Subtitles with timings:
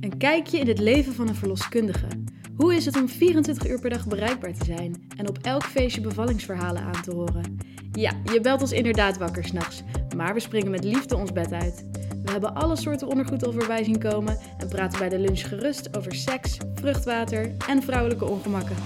[0.00, 2.06] Een kijkje in het leven van een verloskundige.
[2.56, 6.00] Hoe is het om 24 uur per dag bereikbaar te zijn en op elk feestje
[6.00, 7.56] bevallingsverhalen aan te horen?
[7.92, 9.82] Ja, je belt ons inderdaad wakker s'nachts,
[10.16, 11.84] maar we springen met liefde ons bed uit.
[12.24, 16.14] We hebben alle soorten ondergoed al zien komen en praten bij de lunch gerust over
[16.14, 18.76] seks, vruchtwater en vrouwelijke ongemakken.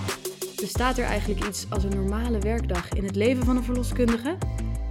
[0.61, 4.37] Bestaat er eigenlijk iets als een normale werkdag in het leven van een verloskundige?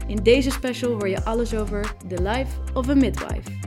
[0.08, 3.61] In deze special hoor je alles over The Life of a Midwife.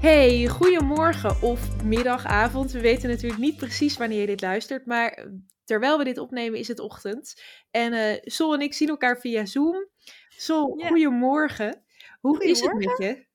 [0.00, 2.70] Hey, goedemorgen of middag, avond.
[2.70, 5.26] We weten natuurlijk niet precies wanneer je dit luistert, maar
[5.64, 7.42] terwijl we dit opnemen is het ochtend.
[7.70, 9.88] En uh, Sol en ik zien elkaar via Zoom.
[10.28, 11.84] Sol, goedemorgen.
[12.20, 13.26] Hoe is het met je?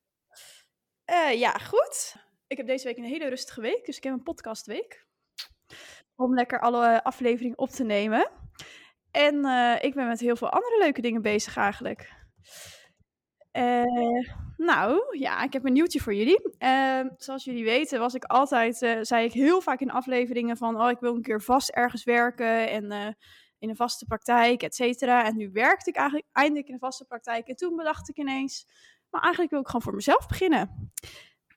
[1.05, 2.15] Eh, ja, goed.
[2.47, 5.05] Ik heb deze week een hele rustige week, dus ik heb een podcastweek.
[6.15, 8.31] Om lekker alle afleveringen op te nemen.
[9.11, 12.13] En eh, ik ben met heel veel andere leuke dingen bezig eigenlijk.
[13.51, 13.83] Eh,
[14.65, 16.55] nou, ja, ik heb een nieuwtje voor jullie.
[16.57, 20.81] Eh, zoals jullie weten was ik altijd, eh, zei ik heel vaak in afleveringen van...
[20.81, 23.07] oh, ik wil een keer vast ergens werken en eh,
[23.59, 25.25] in een vaste praktijk, et cetera.
[25.25, 27.47] En nu werkte ik eigenlijk eindelijk in een vaste praktijk.
[27.47, 28.67] En toen bedacht ik ineens,
[29.09, 30.91] maar eigenlijk wil ik gewoon voor mezelf beginnen.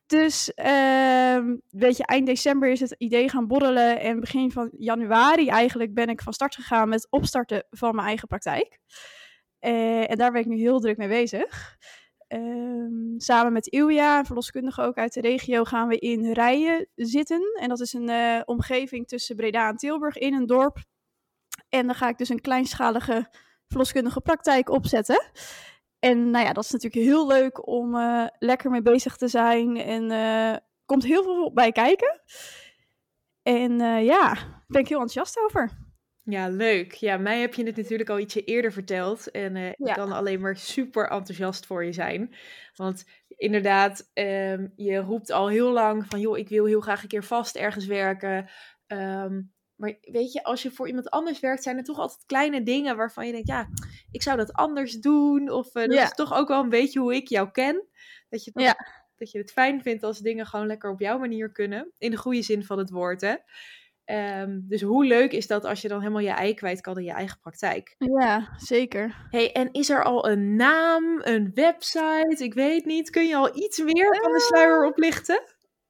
[0.06, 4.00] Dus, ehm weet je, eind december is het idee gaan borrelen.
[4.00, 8.28] En begin van januari eigenlijk ben ik van start gegaan met opstarten van mijn eigen
[8.28, 8.78] praktijk.
[9.58, 11.76] Eh, en daar ben ik nu heel druk mee bezig.
[12.26, 17.58] Ehm, samen met Ilja, een verloskundige ook uit de regio, gaan we in Rijen zitten.
[17.60, 20.78] En dat is een eh, omgeving tussen Breda en Tilburg in een dorp.
[21.68, 23.30] En dan ga ik dus een kleinschalige
[23.68, 25.30] verloskundige praktijk opzetten.
[25.98, 29.76] En nou ja, dat is natuurlijk heel leuk om eh, lekker mee bezig te zijn.
[29.76, 32.20] En eh komt heel veel bij kijken.
[33.42, 35.85] En ja, daar ben ik heel enthousiast over.
[36.28, 36.92] Ja, leuk.
[36.92, 39.30] Ja, mij heb je het natuurlijk al ietsje eerder verteld.
[39.30, 39.94] En eh, ik Ja.
[39.94, 42.34] kan alleen maar super enthousiast voor je zijn.
[42.74, 46.20] Want inderdaad, ehm, je roept al heel lang van...
[46.20, 48.50] joh, ik wil heel graag een keer vast ergens werken.
[48.86, 49.40] Ehm,
[49.76, 51.62] maar weet je, als je voor iemand anders werkt...
[51.62, 53.48] zijn er toch altijd kleine dingen waarvan je denkt...
[53.48, 53.68] ja,
[54.10, 55.50] ik zou dat anders doen.
[55.50, 56.02] Of eh, dat Ja.
[56.02, 57.82] is toch ook wel een beetje hoe ik jou ken.
[58.28, 58.76] Dat je, Ja.
[59.16, 61.92] dat je het fijn vindt als dingen gewoon lekker op jouw manier kunnen.
[61.98, 63.34] In de goede zin van het woord, hè.
[64.06, 67.04] Ehm, dus hoe leuk is dat als je dan helemaal je ei kwijt kan in
[67.04, 67.94] je eigen praktijk?
[67.98, 69.26] Ja, zeker.
[69.30, 72.44] hey, en is er al een naam, een website?
[72.44, 73.10] Ik weet niet.
[73.10, 75.42] Kun je al iets meer van de sluier oplichten?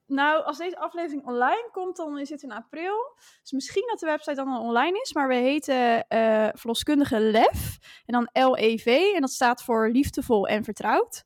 [0.06, 3.16] Nou, als deze aflevering online komt, dan is het in april.
[3.43, 5.12] Dus misschien dat de website dan al online is.
[5.12, 7.78] Maar we heten eh verloskundige LEF.
[8.06, 8.87] En dan L-E-V.
[9.15, 11.25] En dat staat voor liefdevol en vertrouwd.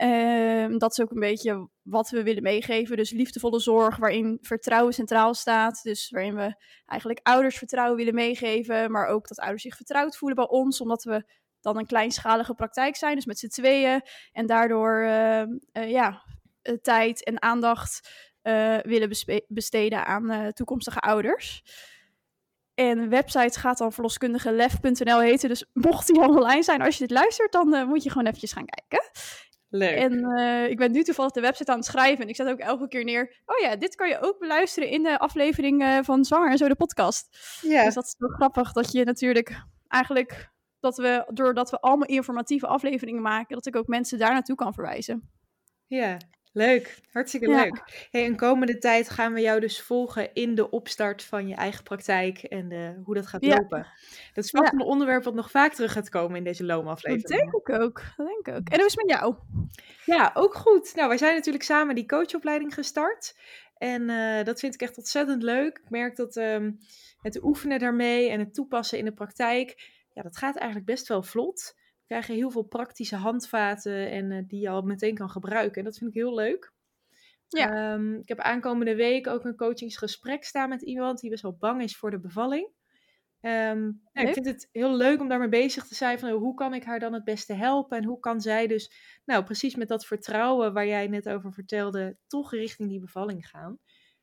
[0.00, 2.96] Ehm, dat is ook een beetje wat we willen meegeven.
[2.96, 5.82] Dus liefdevolle zorg, waarin vertrouwen centraal staat.
[5.82, 6.54] Dus waarin we
[6.86, 8.90] eigenlijk ouders vertrouwen willen meegeven.
[8.90, 10.80] Maar ook dat ouders zich vertrouwd voelen bij ons.
[10.80, 11.24] Omdat we
[11.60, 13.14] dan een kleinschalige praktijk zijn.
[13.14, 14.02] Dus met z'n tweeën.
[14.32, 16.22] En daardoor ehm, eh, ja,
[16.62, 18.10] eh, tijd en aandacht
[18.42, 19.08] eh, willen
[19.48, 21.62] besteden aan toekomstige ouders.
[22.74, 25.48] En de website gaat dan verloskundigelef.nl heten.
[25.48, 28.66] Dus mocht die online zijn als je dit luistert, dan moet je gewoon eventjes gaan
[28.66, 29.10] kijken.
[29.70, 29.96] Leuk.
[29.96, 32.22] En eh, ik ben nu toevallig de website aan het schrijven.
[32.22, 33.40] En ik zet ook elke keer neer.
[33.46, 36.68] Oh ja, dit kan je ook beluisteren in de aflevering eh, van Zwanger en zo,
[36.68, 37.38] de podcast.
[37.62, 37.84] ja.
[37.84, 40.50] Dus dat is wel grappig dat je natuurlijk eigenlijk.
[40.80, 44.74] Dat we, doordat we allemaal informatieve afleveringen maken, dat ik ook mensen daar naartoe kan
[44.74, 45.30] verwijzen.
[45.86, 46.16] ja,
[46.52, 47.00] leuk.
[47.12, 47.62] Hartstikke Ja.
[47.62, 48.08] leuk.
[48.10, 51.82] Hey, en komende tijd gaan we jou dus volgen in de opstart van je eigen
[51.84, 53.56] praktijk en de, hoe dat gaat Ja.
[53.56, 53.86] lopen.
[54.34, 54.78] Dat is vast Ja.
[54.78, 57.40] een onderwerp wat nog vaak terug gaat komen in deze Dat loomaflevering.
[57.40, 58.02] denk ik ook.
[58.16, 58.68] Dat denk ik ook.
[58.68, 59.34] En hoe is het met jou?
[60.04, 60.94] Ja, ook goed.
[60.94, 63.36] Nou, wij zijn natuurlijk samen die coachopleiding gestart.
[63.76, 65.78] En eh, dat vind ik echt ontzettend leuk.
[65.78, 66.72] Ik merk dat ehm,
[67.20, 71.22] het oefenen daarmee en het toepassen in de praktijk, ja, dat gaat eigenlijk best wel
[71.22, 71.74] vlot.
[72.10, 75.78] Krijgen heel veel praktische handvaten en eh, die je al meteen kan gebruiken.
[75.78, 76.72] En dat vind ik heel leuk.
[77.48, 77.92] Ja.
[77.92, 81.82] Ehm, ik heb aankomende week ook een coachingsgesprek staan met iemand die best wel bang
[81.82, 82.68] is voor de bevalling.
[83.40, 83.80] Ehm,
[84.12, 86.74] nou, ik vind het heel leuk om daarmee bezig te zijn van oh, hoe kan
[86.74, 88.92] ik haar dan het beste helpen en hoe kan zij dus,
[89.24, 93.78] nou precies met dat vertrouwen waar jij net over vertelde, toch richting die bevalling gaan.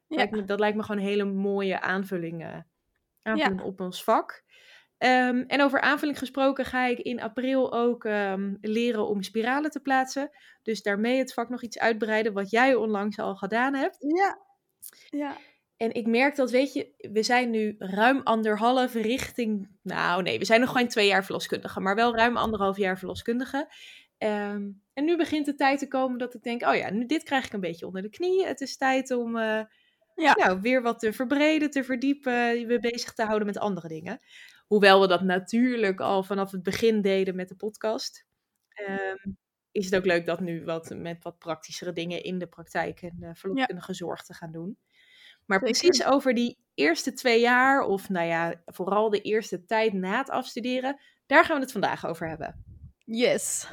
[0.07, 0.15] Ja.
[0.15, 2.59] Lijkt me, dat lijkt me gewoon een hele mooie aanvulling, eh,
[3.21, 4.43] aanvulling op ons vak.
[4.97, 9.79] Ehm, en over aanvulling gesproken ga ik in april ook ehm, leren om spiralen te
[9.79, 10.29] plaatsen.
[10.63, 13.97] Dus daarmee het vak nog iets uitbreiden wat jij onlangs al gedaan hebt.
[13.99, 14.37] Ja.
[15.09, 15.37] Ja.
[15.77, 19.69] En ik merk dat, weet je, we zijn nu ruim anderhalf richting.
[19.81, 23.67] Nou, nee, we zijn nog geen twee jaar verloskundige, maar wel ruim anderhalf jaar verloskundige.
[24.17, 27.23] Ehm, en nu begint de tijd te komen dat ik denk: oh ja, nu dit
[27.23, 28.45] krijg ik een beetje onder de knie.
[28.45, 29.61] Het is tijd om eh,
[30.15, 30.33] Ja.
[30.35, 34.19] nou, weer wat te verbreden, te verdiepen, je bezig te houden met andere dingen.
[34.67, 38.25] Hoewel we dat natuurlijk al vanaf het begin deden met de podcast.
[38.69, 39.31] Ehm,
[39.71, 43.15] is het ook leuk dat nu wat met wat praktischere dingen in de praktijk en
[43.19, 44.77] de verloskundige zorg te gaan doen.
[45.45, 45.79] Maar Zeker.
[45.79, 50.29] precies over die eerste twee jaar, of nou ja, vooral de eerste tijd na het
[50.29, 52.63] afstuderen, daar gaan we het vandaag over hebben.
[53.05, 53.67] Yes.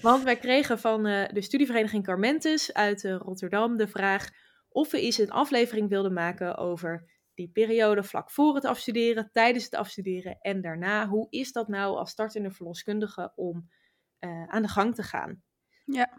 [0.00, 4.28] Want wij kregen van eh, de studievereniging Carmentus uit eh, Rotterdam de vraag
[4.68, 9.64] of we eens een aflevering wilden maken over die periode vlak voor het afstuderen, tijdens
[9.64, 11.08] het afstuderen en daarna.
[11.08, 13.70] Hoe is dat nou als startende verloskundige om
[14.18, 15.42] eh, aan de gang te gaan?
[15.84, 16.18] Ja.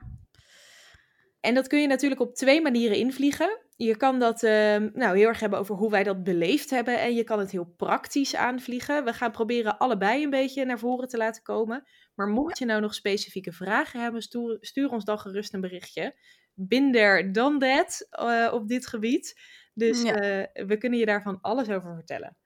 [1.40, 3.60] En dat kun je natuurlijk op twee manieren invliegen.
[3.76, 7.00] Je kan dat ehm, nou, heel erg hebben over hoe wij dat beleefd hebben.
[7.00, 9.04] En je kan het heel praktisch aanvliegen.
[9.04, 11.84] We gaan proberen allebei een beetje naar voren te laten komen.
[12.16, 16.16] Maar mocht je nou nog specifieke vragen hebben, stuur, stuur ons dan gerust een berichtje.
[16.54, 19.42] Binder dan dat eh, op dit gebied.
[19.76, 20.14] Dus Ja.
[20.16, 22.38] eh, we kunnen je daarvan alles over vertellen.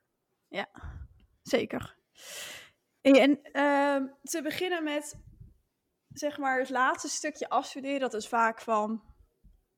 [1.41, 1.97] Zeker.
[3.01, 5.15] Hey, en ehm, te beginnen met,
[6.13, 7.99] zeg maar, het laatste stukje afstuderen.
[7.99, 9.03] Dat is vaak van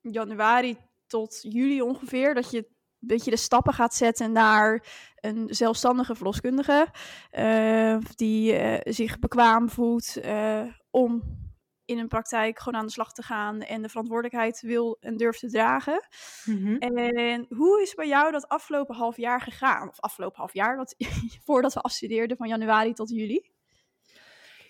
[0.02, 0.78] januari
[1.08, 2.34] tot juli ongeveer.
[2.34, 6.88] Dat je een beetje de stappen gaat zetten naar een zelfstandige verloskundige.
[7.30, 10.18] eh, die eh, zich bekwaam voelt
[10.90, 11.40] om
[11.92, 13.62] in een praktijk gewoon aan de slag te gaan.
[13.62, 16.08] En de verantwoordelijkheid wil en durft te dragen.
[16.80, 19.88] En hoe is bij jou dat afgelopen half jaar gegaan?
[19.88, 20.96] Of afgelopen half jaar, dat,
[21.46, 23.50] voordat we afstudeerden van januari tot juli?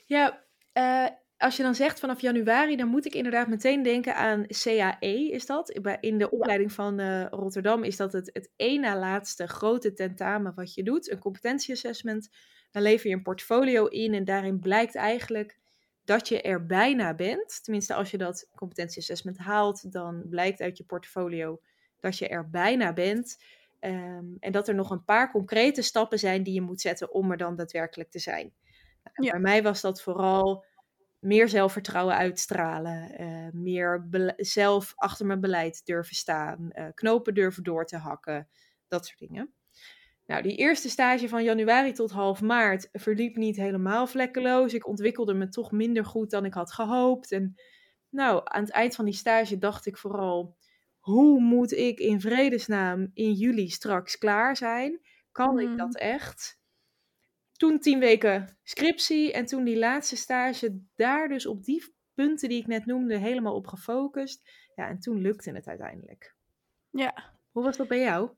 [0.05, 1.07] Ja, eh,
[1.37, 5.45] als je dan zegt vanaf januari, dan moet ik inderdaad meteen denken aan CAE, is
[5.45, 5.69] dat?
[5.99, 10.53] In de opleiding van eh, Rotterdam is dat het, het één na laatste grote tentamen
[10.55, 12.29] wat je doet, een competentieassessment.
[12.71, 15.59] Dan lever je een portfolio in en daarin blijkt eigenlijk
[16.03, 17.63] dat je er bijna bent.
[17.63, 21.61] Tenminste, als je dat competentieassessment haalt, dan blijkt uit je portfolio
[21.99, 23.37] dat je er bijna bent.
[23.79, 27.31] Ehm, en dat er nog een paar concrete stappen zijn die je moet zetten om
[27.31, 28.53] er dan daadwerkelijk te zijn.
[29.03, 29.31] Nou, Ja.
[29.31, 30.65] Bij mij was dat vooral
[31.19, 34.05] meer zelfvertrouwen uitstralen, eh, meer
[34.37, 38.49] zelf achter mijn beleid durven staan, eh, knopen durven door te hakken,
[38.87, 39.53] dat soort dingen.
[40.25, 44.73] Nou, die eerste stage van januari tot half maart verliep niet helemaal vlekkeloos.
[44.73, 47.31] Ik ontwikkelde me toch minder goed dan ik had gehoopt.
[47.31, 47.55] En
[48.09, 50.57] nou, aan het eind van die stage dacht ik vooral:
[50.99, 54.99] hoe moet ik in vredesnaam in juli straks klaar zijn?
[55.31, 55.77] Kan ik Mhm.
[55.77, 56.59] dat echt?
[57.51, 62.59] Toen tien weken scriptie en toen die laatste stage, daar dus op die punten die
[62.59, 64.49] ik net noemde, helemaal op gefocust.
[64.75, 66.35] Ja, en toen lukte het uiteindelijk.
[66.89, 67.39] Ja.
[67.51, 68.31] Hoe was dat bij jou?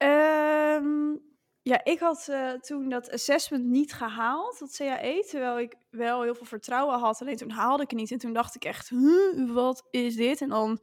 [0.00, 1.16] Ehm,
[1.62, 6.34] ja, ik had eh, toen dat assessment niet gehaald, dat CAE, terwijl ik wel heel
[6.34, 7.20] veel vertrouwen had.
[7.20, 10.40] Alleen toen haalde ik het niet en toen dacht ik echt, huh, wat is dit?
[10.40, 10.80] En dan,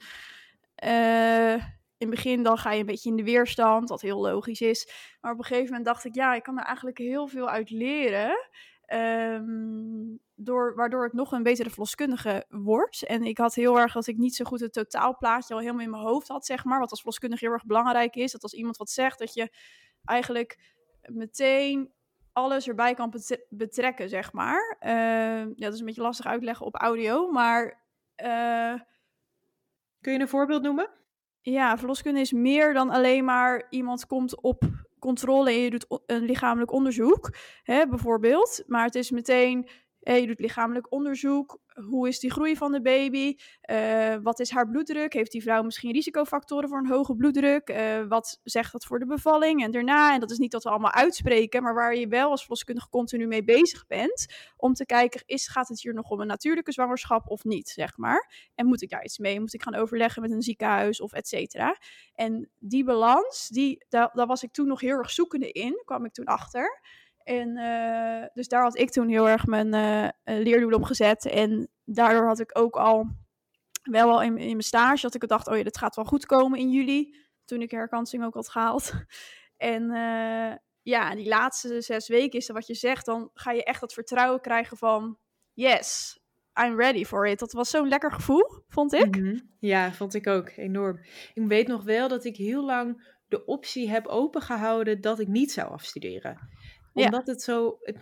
[0.75, 1.61] eh, in
[1.97, 4.89] het begin dan ga je een beetje in de weerstand, wat heel logisch is.
[5.21, 7.69] Maar op een gegeven moment dacht ik, ja, ik kan er eigenlijk heel veel uit
[7.69, 8.49] leren.
[8.87, 13.03] Ehm, door, waardoor ik nog een betere verloskundige word.
[13.03, 15.89] En ik had heel erg dat ik niet zo goed het totaalplaatje al helemaal in
[15.89, 16.79] mijn hoofd had, zeg maar.
[16.79, 18.31] Wat als verloskundige heel erg belangrijk is.
[18.31, 19.51] Dat als iemand wat zegt, dat je
[20.03, 21.91] eigenlijk meteen
[22.31, 24.75] alles erbij kan betre- betrekken, zeg maar.
[24.79, 27.85] Ehm, ja, dat is een beetje lastig uitleggen op audio, maar...
[28.15, 28.73] eh,
[30.01, 30.89] Kun je een voorbeeld noemen?
[31.41, 34.63] ja, verloskunde is meer dan alleen maar iemand komt op
[34.99, 38.63] controle en je doet een lichamelijk onderzoek, hè, bijvoorbeeld.
[38.67, 41.59] Maar het is meteen, je doet lichamelijk onderzoek.
[41.85, 43.35] Hoe is die groei van de baby?
[43.62, 45.13] Eh, wat is haar bloeddruk?
[45.13, 47.69] Heeft die vrouw misschien risicofactoren voor een hoge bloeddruk?
[47.69, 50.13] Eh, wat zegt dat voor de bevalling en daarna?
[50.13, 53.28] En dat is niet dat we allemaal uitspreken, maar waar je wel als verloskundige continu
[53.28, 54.25] mee bezig bent.
[54.57, 57.97] Om te kijken, is, gaat het hier nog om een natuurlijke zwangerschap of niet, zeg
[57.97, 58.49] maar.
[58.56, 59.40] En moet ik daar iets mee?
[59.40, 61.78] Moet ik gaan overleggen met een ziekenhuis of et cetera?
[62.13, 66.13] En die balans, die, daar, was ik toen nog heel erg zoekende in, kwam ik
[66.13, 66.81] toen achter.
[67.23, 69.69] En eh, dus daar had ik toen heel erg mijn
[70.23, 71.25] leerdoel op gezet.
[71.25, 73.07] En daardoor had ik ook al,
[73.83, 76.25] wel al in, in mijn stage, dat ik dacht, oh ja, dit gaat wel goed
[76.25, 77.15] komen in juli.
[77.45, 78.91] Toen ik herkansing ook had gehaald.
[79.57, 83.63] En eh, ja, die laatste zes weken is dat wat je zegt, dan ga je
[83.63, 85.17] echt dat vertrouwen krijgen van,
[85.53, 86.19] yes,
[86.63, 87.39] I'm ready for it.
[87.39, 89.15] Dat was zo'n lekker gevoel, vond ik.
[89.15, 89.39] Mhm.
[89.59, 90.99] Ja, vond ik ook enorm.
[91.33, 95.51] Ik weet nog wel dat ik heel lang de optie heb opengehouden dat ik niet
[95.51, 96.49] zou afstuderen.
[96.94, 97.03] Ja.
[97.06, 97.77] Omdat het zo.
[97.81, 97.97] Het,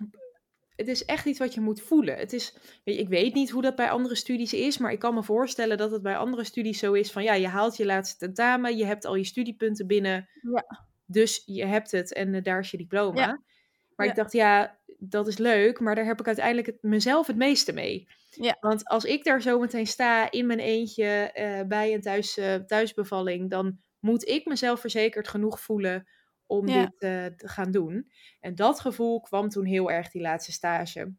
[0.75, 2.17] het is echt iets wat je moet voelen.
[2.17, 5.23] Het is, ik weet niet hoe dat bij andere studies is, maar ik kan me
[5.23, 8.77] voorstellen dat het bij andere studies zo is van ja, je haalt je laatste tentamen,
[8.77, 10.85] je hebt al je studiepunten binnen, Ja.
[11.05, 13.21] dus je hebt het en eh, daar is je diploma.
[13.21, 13.41] Ja.
[13.95, 14.11] Maar Ja.
[14.11, 17.73] ik dacht, ja, dat is leuk, maar daar heb ik uiteindelijk het, mezelf het meeste
[17.73, 18.07] mee.
[18.29, 18.57] Ja.
[18.59, 22.55] Want als ik daar zo meteen sta in mijn eentje eh, bij een thuis, eh,
[22.55, 26.07] thuisbevalling, dan moet ik mezelf verzekerd genoeg voelen
[26.45, 26.81] om Ja.
[26.81, 28.11] dit eh, te gaan doen.
[28.39, 31.13] En dat gevoel kwam toen heel erg die laatste stage.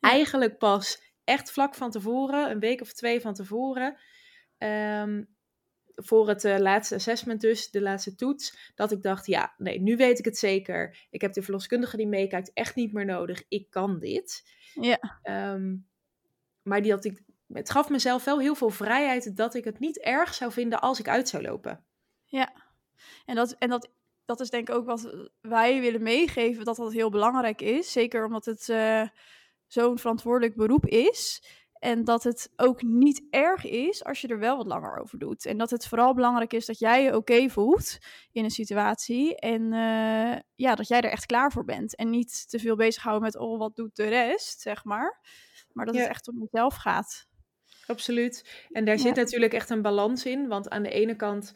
[0.00, 3.96] Eigenlijk pas echt vlak van tevoren, een week of twee van tevoren,
[4.58, 5.24] ehm,
[5.94, 9.96] voor het eh, laatste assessment dus, de laatste toets, dat ik dacht, ja, nee, nu
[9.96, 11.06] weet ik het zeker.
[11.10, 13.44] Ik heb de verloskundige die meekijkt echt niet meer nodig.
[13.48, 14.52] Ik kan dit.
[14.74, 15.18] Ja.
[15.22, 15.76] Ehm,
[16.62, 19.98] maar die had ik, het gaf mezelf wel heel veel vrijheid dat ik het niet
[19.98, 21.84] erg zou vinden als ik uit zou lopen.
[22.24, 22.52] Ja,
[23.26, 23.90] en dat, en dat,
[24.24, 27.92] dat is denk ik ook wat wij willen meegeven, dat dat heel belangrijk is.
[27.92, 29.02] Zeker omdat het eh,
[29.66, 31.42] zo'n verantwoordelijk beroep is.
[31.78, 35.46] En dat het ook niet erg is als je er wel wat langer over doet.
[35.46, 37.98] En dat het vooral belangrijk is dat jij je oké voelt
[38.32, 39.36] in een situatie.
[39.36, 41.96] En eh, ja, dat jij er echt klaar voor bent.
[41.96, 45.20] En niet te veel bezighouden met, oh, wat doet de rest, zeg maar.
[45.72, 46.00] Maar dat Ja.
[46.00, 47.26] het echt om jezelf gaat.
[47.86, 48.66] Absoluut.
[48.70, 49.02] En daar Ja.
[49.02, 50.48] zit natuurlijk echt een balans in.
[50.48, 51.52] Want aan de ene kant,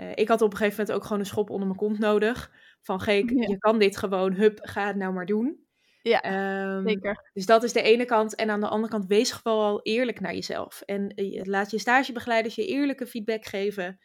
[0.00, 2.50] eh, ik had op een gegeven moment ook gewoon een schop onder mijn kont nodig.
[2.82, 3.46] Van Geek, Ja.
[3.48, 5.68] je kan dit gewoon, hup, ga het nou maar doen.
[6.02, 7.30] Ja, Ehm, zeker.
[7.32, 8.34] Dus dat is de ene kant.
[8.34, 10.80] En aan de andere kant, wees gewoon eerlijk naar jezelf.
[10.80, 13.98] En eh, laat je stagebegeleiders je eerlijke feedback geven.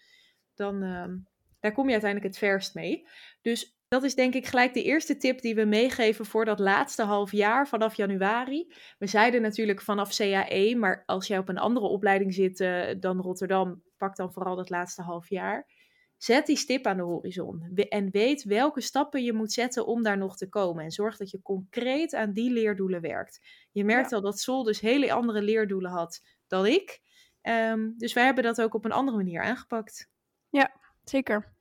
[0.55, 1.17] Dan ehm,
[1.59, 3.07] daar kom je uiteindelijk het verst mee.
[3.41, 7.03] Dus dat is denk ik gelijk de eerste tip die we meegeven voor dat laatste
[7.03, 8.73] half jaar vanaf januari.
[8.97, 13.21] We zeiden natuurlijk vanaf CAE, maar als jij op een andere opleiding zit eh, dan
[13.21, 15.67] Rotterdam, pak dan vooral dat laatste half jaar.
[16.25, 20.17] Zet die stip aan de horizon en weet welke stappen je moet zetten om daar
[20.17, 20.83] nog te komen.
[20.83, 23.41] En zorg dat je concreet aan die leerdoelen werkt.
[23.71, 27.01] Je merkt al dat Sol dus hele andere leerdoelen had dan ik.
[27.41, 30.09] Ehm, dus wij hebben dat ook op een andere manier aangepakt.
[31.03, 31.53] Zeker.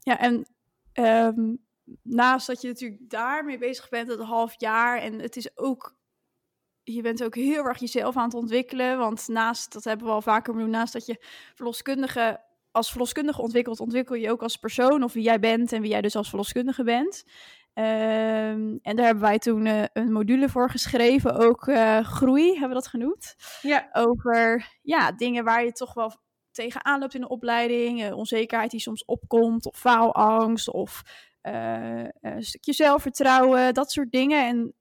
[0.00, 0.46] Ja, en
[0.92, 1.54] ehm,
[2.02, 5.96] naast dat je natuurlijk daarmee bezig bent, het half jaar, en het is ook,
[6.82, 10.22] je bent ook heel erg jezelf aan het ontwikkelen, want naast, dat hebben we al
[10.22, 11.24] vaker benoemd, naast dat je
[11.54, 12.44] verloskundige,
[12.76, 16.00] als verloskundige ontwikkelt, ontwikkel je ook als persoon, of wie jij bent en wie jij
[16.00, 17.24] dus als verloskundige bent.
[17.72, 22.68] Ehm, en daar hebben wij toen eh, een module voor geschreven, ook eh, groei, hebben
[22.68, 26.12] we dat genoemd Ja, over ja, dingen waar je toch wel
[26.50, 28.02] tegenaan loopt in de opleiding.
[28.02, 31.02] eh, onzekerheid die soms opkomt, of faalangst, of
[32.20, 34.46] een stukje zelfvertrouwen, dat soort dingen.
[34.46, 34.74] En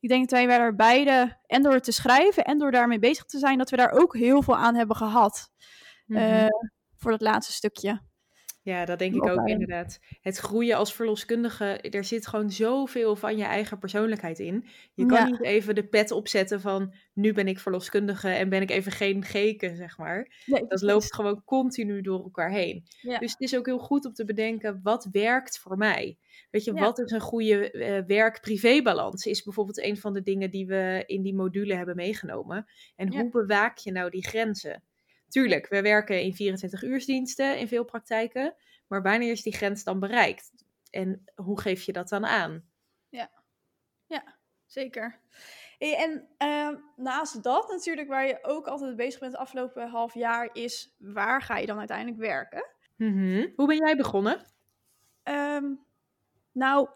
[0.00, 3.24] ik denk dat wij daar beide, en door het te schrijven en door daarmee bezig
[3.24, 5.50] te zijn, dat we daar ook heel veel aan hebben gehad.
[6.06, 6.46] Mhm.
[6.98, 8.00] Voor dat laatste stukje.
[8.62, 9.98] ja, dat denk de ik ook inderdaad.
[10.20, 14.66] Het groeien als verloskundige, er zit gewoon zoveel van je eigen persoonlijkheid in.
[14.94, 15.24] Je kan Ja.
[15.24, 19.24] niet even de pet opzetten van nu ben ik verloskundige en ben ik even geen
[19.24, 20.42] geken, zeg maar.
[20.46, 22.84] Nee, Dat loopt gewoon continu door elkaar heen.
[23.00, 23.18] Ja.
[23.18, 26.18] Dus het is ook heel goed om te bedenken, wat werkt voor mij?
[26.50, 26.80] Weet je, Ja.
[26.80, 29.26] wat is een goede eh, werk-privé-balans?
[29.26, 32.66] Is bijvoorbeeld een van de dingen die we in die module hebben meegenomen.
[32.96, 34.82] En hoe bewaak je nou die grenzen?
[35.28, 38.54] Tuurlijk, we werken in 24-uursdiensten in veel praktijken.
[38.86, 40.52] Maar wanneer is die grens dan bereikt?
[40.90, 42.68] En hoe geef je dat dan aan?
[44.68, 45.20] Zeker.
[45.78, 50.14] Hey, En ehm, naast dat natuurlijk, waar je ook altijd bezig bent het afgelopen half
[50.14, 52.66] jaar, is waar ga je dan uiteindelijk werken?
[52.96, 53.48] Mhm.
[53.56, 54.46] Hoe ben jij begonnen?
[55.22, 55.74] Ehm,
[56.52, 56.88] nou,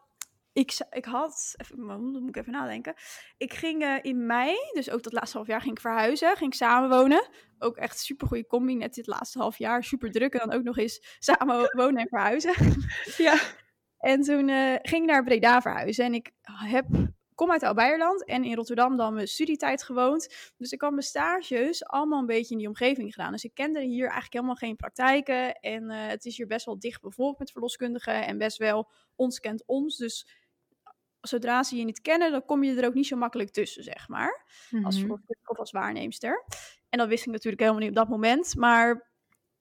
[0.53, 2.95] ik, ik had, even, moet ik even nadenken.
[3.37, 6.51] Ik ging eh, in mei, dus ook dat laatste half jaar, ging ik verhuizen, ging
[6.51, 7.29] ik samenwonen.
[7.59, 10.33] Ook echt super goede combi, net dit laatste half jaar, super druk.
[10.33, 12.55] En dan ook nog eens samen wonen en verhuizen.
[13.17, 13.39] Ja.
[13.99, 16.05] En toen eh, ging ik naar Breda verhuizen.
[16.05, 16.87] En ik heb,
[17.35, 20.53] kom uit Oud-Beierland en in Rotterdam dan mijn studietijd gewoond.
[20.57, 23.33] Dus ik had mijn stages allemaal een beetje in die omgeving gedaan.
[23.33, 25.55] Dus ik kende hier eigenlijk helemaal geen praktijken.
[25.55, 28.27] En eh, het is hier best wel dicht bevolkt met verloskundigen.
[28.27, 29.97] En best wel ons kent ons.
[29.97, 30.27] Dus
[31.23, 34.09] zodra ze je niet kennen, dan kom je er ook niet zo makkelijk tussen, zeg
[34.09, 34.45] maar.
[34.83, 35.13] Als Mhm.
[35.45, 36.45] of als waarneemster.
[36.89, 38.57] En dat wist ik natuurlijk helemaal niet op dat moment.
[38.57, 39.11] Maar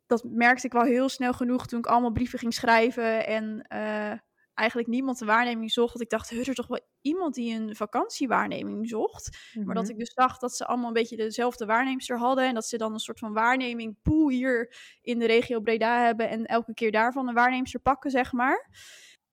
[0.05, 3.25] dat merkte ik wel heel snel genoeg toen ik allemaal brieven ging schrijven.
[3.27, 4.13] En eh,
[4.53, 5.93] eigenlijk niemand de waarneming zocht.
[5.93, 9.37] Dat ik dacht, er is toch wel iemand die een vakantiewaarneming zocht.
[9.65, 9.91] Maar dat Mhm.
[9.93, 12.45] ik dus zag dat ze allemaal een beetje dezelfde waarneemster hadden.
[12.45, 16.29] En dat ze dan een soort van waarneming pool hier in de regio Breda hebben.
[16.29, 18.69] En elke keer daarvan een waarneemster pakken, zeg maar.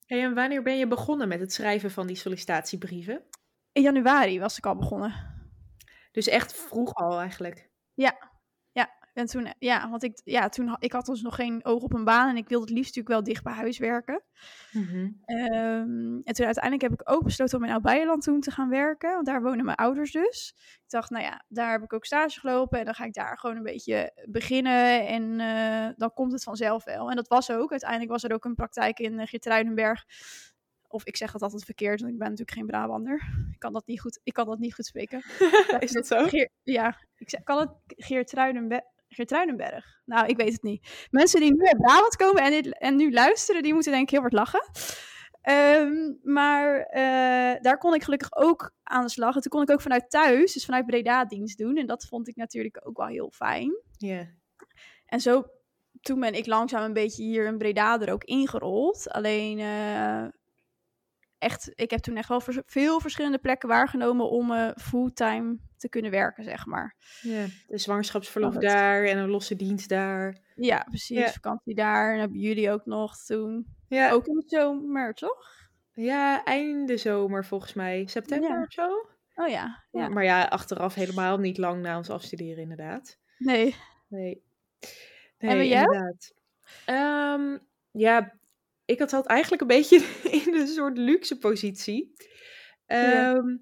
[0.09, 3.23] Hey, en wanneer ben je begonnen met het schrijven van die sollicitatiebrieven?
[3.73, 5.15] In januari was ik al begonnen.
[6.13, 7.71] Dus echt vroeg al eigenlijk.
[9.19, 12.05] En toen, ja, want ik, ja, toen, ik had dus nog geen oog op een
[12.05, 12.29] baan.
[12.29, 14.23] En ik wilde het liefst natuurlijk wel dicht bij huis werken.
[14.73, 15.11] Mhm.
[15.25, 19.11] Ehm, en toen uiteindelijk heb ik ook besloten om in Oud-Beierland toen te gaan werken.
[19.11, 20.55] Want daar wonen mijn ouders dus.
[20.57, 22.79] Ik dacht, nou ja, daar heb ik ook stage gelopen.
[22.79, 25.07] En dan ga ik daar gewoon een beetje beginnen.
[25.07, 27.11] En eh, dan komt het vanzelf wel.
[27.11, 27.71] En dat was ook.
[27.71, 30.05] Uiteindelijk was er ook een praktijk in uh, Geertruidenberg.
[30.89, 33.23] Of ik zeg het altijd verkeerd, want ik ben natuurlijk geen Brabander.
[33.53, 35.23] Ik kan dat niet goed, ik kan dat niet goed spreken.
[35.79, 36.27] Is dat zo?
[36.27, 38.83] Geer, ja, ik zeg, kan het Geertruidenberg?
[39.09, 40.01] Geertruidenberg.
[40.05, 41.07] Nou, ik weet het niet.
[41.11, 44.11] Mensen die nu uit Brabant komen en, dit, en nu luisteren, die moeten denk ik
[44.11, 44.71] heel hard lachen.
[45.41, 49.35] Ehm, maar eh, daar kon ik gelukkig ook aan de slag.
[49.35, 51.77] En toen kon ik ook vanuit thuis, dus vanuit Breda dienst doen.
[51.77, 53.83] En dat vond ik natuurlijk ook wel heel fijn.
[53.97, 54.27] Ja.
[55.07, 55.45] En zo,
[56.01, 59.11] toen ben ik langzaam een beetje hier in Breda er ook ingerold.
[59.11, 60.27] Alleen, eh,
[61.39, 66.11] echt, ik heb toen echt wel veel verschillende plekken waargenomen om eh, fulltime te kunnen
[66.11, 66.97] werken, zeg maar.
[67.21, 67.47] ja.
[67.67, 70.39] De zwangerschapsverlof Oh, daar en een losse dienst daar.
[70.57, 71.19] Ja, precies.
[71.19, 71.29] Ja.
[71.31, 72.13] Vakantie daar.
[72.13, 73.67] En hebben jullie ook nog toen.
[73.89, 75.57] Ja, Ook in de zomer, toch?
[75.93, 78.07] ja einde zomer volgens mij.
[78.07, 78.63] September Ja.
[78.63, 78.89] of zo.
[79.35, 79.85] Oh ja.
[79.91, 80.09] ja.
[80.09, 83.19] Maar ja, achteraf helemaal niet lang na ons afstuderen inderdaad.
[83.39, 83.75] Nee.
[84.09, 84.43] Nee.
[85.39, 85.85] Nee, jou?
[85.85, 86.33] inderdaad.
[86.85, 87.59] Ehm,
[87.91, 88.38] ja,
[88.89, 89.97] ik had, had eigenlijk een beetje
[90.45, 92.13] in een soort luxe positie.
[92.87, 93.35] Ja.
[93.35, 93.57] Ehm,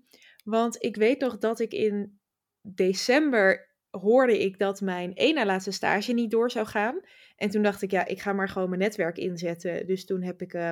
[0.44, 2.20] Want ik weet nog dat ik in
[2.60, 7.00] december hoorde ik dat mijn één na laatste stage niet door zou gaan.
[7.36, 9.86] En toen dacht ik, ja, ik ga maar gewoon mijn netwerk inzetten.
[9.86, 10.70] Dus toen heb ik eh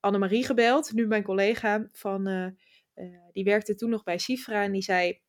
[0.00, 2.46] Annemarie gebeld, nu mijn collega van, eh,
[2.94, 4.62] eh, die werkte toen nog bij Cifra.
[4.62, 5.20] En die zei,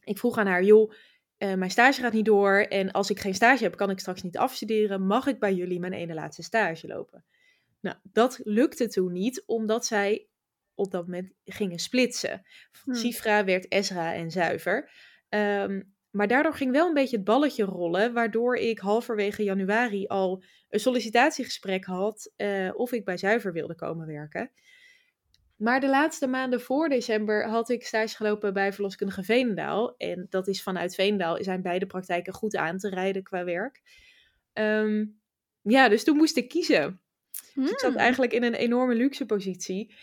[0.00, 0.92] ik vroeg aan haar, joh,
[1.36, 2.58] eh, mijn stage gaat niet door.
[2.58, 5.06] En als ik geen stage heb, kan ik straks niet afstuderen.
[5.06, 7.24] Mag ik bij jullie mijn ene laatste stage lopen?
[7.84, 10.28] Nou, dat lukte toen niet, omdat zij
[10.74, 12.42] op dat moment gingen splitsen.
[12.84, 12.94] Hmm.
[12.94, 14.90] Cifra werd Ezra en Zuiver.
[15.28, 20.42] Ehm, maar daardoor ging wel een beetje het balletje rollen, waardoor ik halverwege januari al
[20.68, 24.50] een sollicitatiegesprek had eh, of ik bij Zuiver wilde komen werken.
[25.56, 29.96] Maar de laatste maanden voor december had ik stage gelopen bij verloskundige Veenendaal.
[29.96, 33.82] En dat is vanuit Veenendaal zijn beide praktijken goed aan te rijden qua werk.
[34.52, 35.04] Ehm,
[35.62, 37.03] ja, dus toen moest ik kiezen.
[37.54, 38.00] Dus ik zat Hmm.
[38.00, 39.94] eigenlijk in een enorme luxe positie.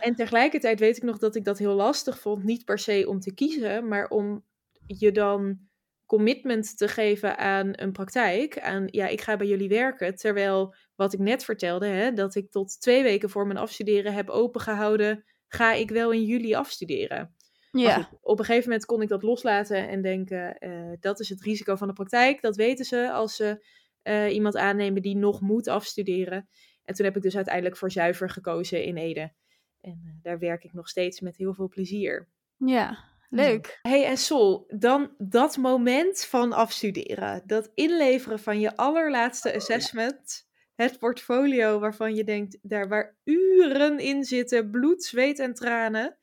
[0.00, 2.44] En tegelijkertijd weet ik nog dat ik dat heel lastig vond.
[2.44, 4.44] Niet per se om te kiezen, maar om
[4.86, 5.58] je dan
[6.06, 8.58] commitment te geven aan een praktijk.
[8.60, 10.14] Aan, ja, ik ga bij jullie werken.
[10.14, 14.28] Terwijl, wat ik net vertelde, hè, dat ik tot twee weken voor mijn afstuderen heb
[14.28, 15.24] opengehouden.
[15.48, 17.34] Ga ik wel in juli afstuderen?
[17.70, 17.94] Ja.
[17.94, 21.42] goed, op een gegeven moment kon ik dat loslaten en denken, eh, dat is het
[21.42, 22.40] risico van de praktijk.
[22.40, 23.66] Dat weten ze als ze
[24.02, 26.48] eh, iemand aannemen die nog moet afstuderen.
[26.84, 29.32] En toen heb ik dus uiteindelijk voor zuiver gekozen in Ede.
[29.80, 32.28] En eh, daar werk ik nog steeds met heel veel plezier.
[32.56, 33.10] Ja.
[33.30, 33.78] Leuk.
[33.82, 37.42] hey, en Sol, dan dat moment van afstuderen.
[37.46, 40.46] Dat inleveren van je allerlaatste assessment.
[40.74, 46.16] Het portfolio waarvan je denkt, daar waar uren in zitten, bloed, zweet en tranen.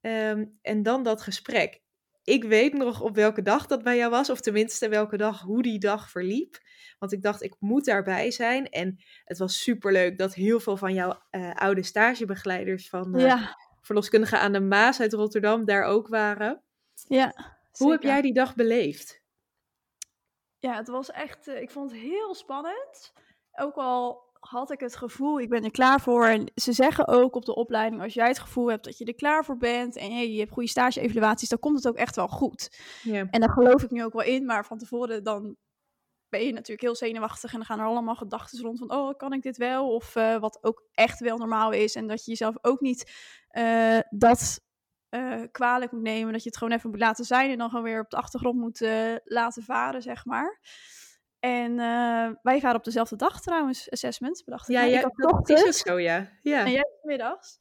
[0.00, 1.80] Ehm, en dan dat gesprek.
[2.28, 5.62] Ik weet nog op welke dag dat bij jou was, of tenminste welke dag, hoe
[5.62, 6.58] die dag verliep.
[6.98, 8.68] Want ik dacht, ik moet daarbij zijn.
[8.68, 13.56] En het was superleuk dat heel veel van jouw eh, oude stagebegeleiders van eh, Ja.
[13.80, 16.62] verloskundigen aan de Maas uit Rotterdam daar ook waren.
[17.08, 17.56] Ja.
[17.72, 19.22] Hoe heb jij die dag beleefd?
[20.58, 23.12] Ja, het was echt, eh, ik vond het heel spannend.
[23.52, 26.26] Ook al had ik het gevoel, ik ben er klaar voor.
[26.26, 29.14] En ze zeggen ook op de opleiding, als jij het gevoel hebt dat je er
[29.14, 32.28] klaar voor bent en hey, je hebt goede stage-evaluaties, dan komt het ook echt wel
[32.28, 32.78] goed.
[33.30, 35.56] En daar geloof ik nu ook wel in, maar van tevoren dan
[36.28, 39.32] ben je natuurlijk heel zenuwachtig en dan gaan er allemaal gedachten rond van, oh, kan
[39.32, 39.94] ik dit wel?
[39.94, 43.12] Of eh, wat ook echt wel normaal is en dat je jezelf ook niet
[43.48, 44.60] eh, dat
[45.08, 47.84] eh, kwalijk moet nemen, dat je het gewoon even moet laten zijn en dan gewoon
[47.84, 48.80] weer op de achtergrond moet
[49.24, 50.58] laten varen, zeg maar.
[51.40, 54.74] En eh, wij waren op dezelfde dag trouwens, assessment, bedacht ik.
[54.74, 56.28] Ja, ik had dat is ook zo, ja.
[56.42, 56.64] ja.
[56.64, 57.58] en jij middags.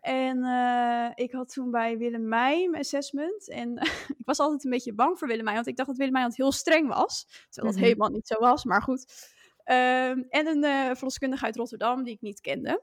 [0.00, 3.48] En eh, ik had toen bij Willemijn mijn assessment.
[3.48, 3.76] En
[4.18, 6.88] ik was altijd een beetje bang voor Willemijn, want ik dacht dat Willemijn heel streng
[6.88, 7.26] was.
[7.50, 7.84] Terwijl dat Mhm.
[7.90, 9.32] helemaal niet zo was, maar goed.
[9.64, 12.82] Ehm, en een eh verloskundige uit Rotterdam die ik niet kende.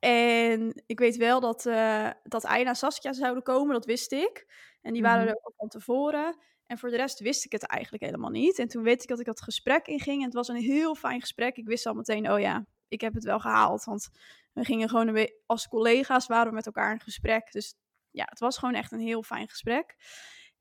[0.00, 4.46] En ik weet wel dat, eh dat Aina en Saskia zouden komen, dat wist ik.
[4.82, 5.28] En die waren Mhm.
[5.28, 6.36] er ook al van tevoren.
[6.68, 8.58] En voor de rest wist ik het eigenlijk helemaal niet.
[8.58, 10.18] En toen weet ik dat ik dat gesprek inging.
[10.18, 11.56] En het was een heel fijn gesprek.
[11.56, 13.84] Ik wist al meteen, oh ja, ik heb het wel gehaald.
[13.84, 14.08] Want
[14.52, 17.52] we gingen gewoon een als collega's waren we met elkaar in gesprek.
[17.52, 17.74] Dus
[18.10, 19.96] ja, het was gewoon echt een heel fijn gesprek.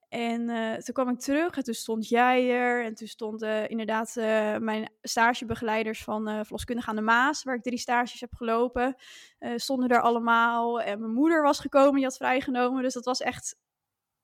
[0.09, 2.83] En eh, toen kwam ik terug en toen stond jij er.
[2.83, 7.63] En toen stonden inderdaad eh, mijn stagebegeleiders van eh Verloskundige aan de Maas, waar ik
[7.63, 8.95] drie stages heb gelopen,
[9.39, 10.81] eh, stonden er allemaal.
[10.81, 12.83] En mijn moeder was gekomen, die had vrijgenomen.
[12.83, 13.57] Dus dat was echt,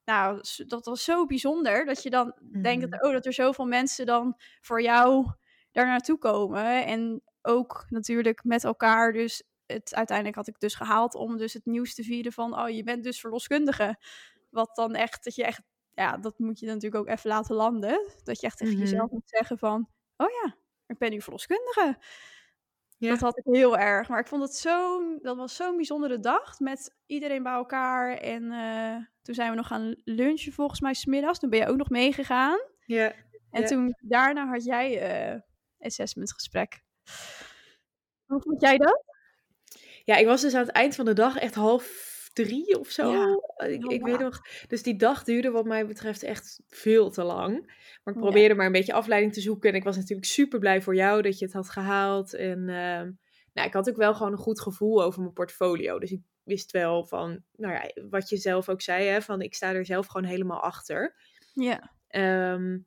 [0.05, 1.85] nou, dat was zo bijzonder.
[1.85, 5.31] Dat je dan denkt, dat, oh, dat er zoveel mensen dan voor jou
[5.71, 6.85] daar naartoe komen.
[6.85, 11.65] En ook natuurlijk met elkaar dus het, uiteindelijk had ik dus gehaald om dus het
[11.65, 13.97] nieuws te vieren van, oh, je bent dus verloskundige.
[14.49, 15.61] Wat dan echt, dat je echt,
[15.93, 18.11] ja, dat moet je dan natuurlijk ook even laten landen.
[18.23, 18.81] Dat je echt tegen Mhm.
[18.83, 20.55] jezelf moet zeggen van, oh ja,
[20.87, 21.97] ik ben nu verloskundige.
[23.03, 23.09] Ja.
[23.09, 24.07] Dat had ik heel erg.
[24.09, 28.17] Maar ik vond het zo, dat was zo'n bijzondere dag met iedereen bij elkaar.
[28.17, 31.39] En eh, toen zijn we nog gaan lunchen volgens mij smiddags.
[31.39, 32.59] Toen ben je ook nog meegegaan.
[32.85, 33.13] ja.
[33.51, 33.67] En Ja.
[33.67, 35.39] toen daarna had jij eh
[35.79, 36.83] assessment gesprek.
[38.25, 39.03] Hoe vond jij dat?
[40.05, 41.83] Ja, ik was dus aan het eind van de dag echt half
[42.34, 43.12] drie of zo.
[43.12, 43.38] Ja.
[43.67, 44.41] Ik, ik weet nog.
[44.67, 47.65] Dus die dag duurde wat mij betreft echt veel te lang.
[48.04, 48.28] Maar ik Ja.
[48.28, 49.69] probeerde maar een beetje afleiding te zoeken.
[49.69, 52.34] En ik was natuurlijk super blij voor jou dat je het had gehaald.
[52.34, 53.12] En ehm,
[53.54, 56.00] nou, ik had ook wel gewoon een goed gevoel over mijn portfolio.
[56.00, 59.56] Dus ik wist wel van, nou ja, wat je zelf ook zei, hè, van ik
[59.56, 61.15] sta er zelf gewoon helemaal achter.
[61.54, 61.91] Ja.
[62.08, 62.78] Ehm,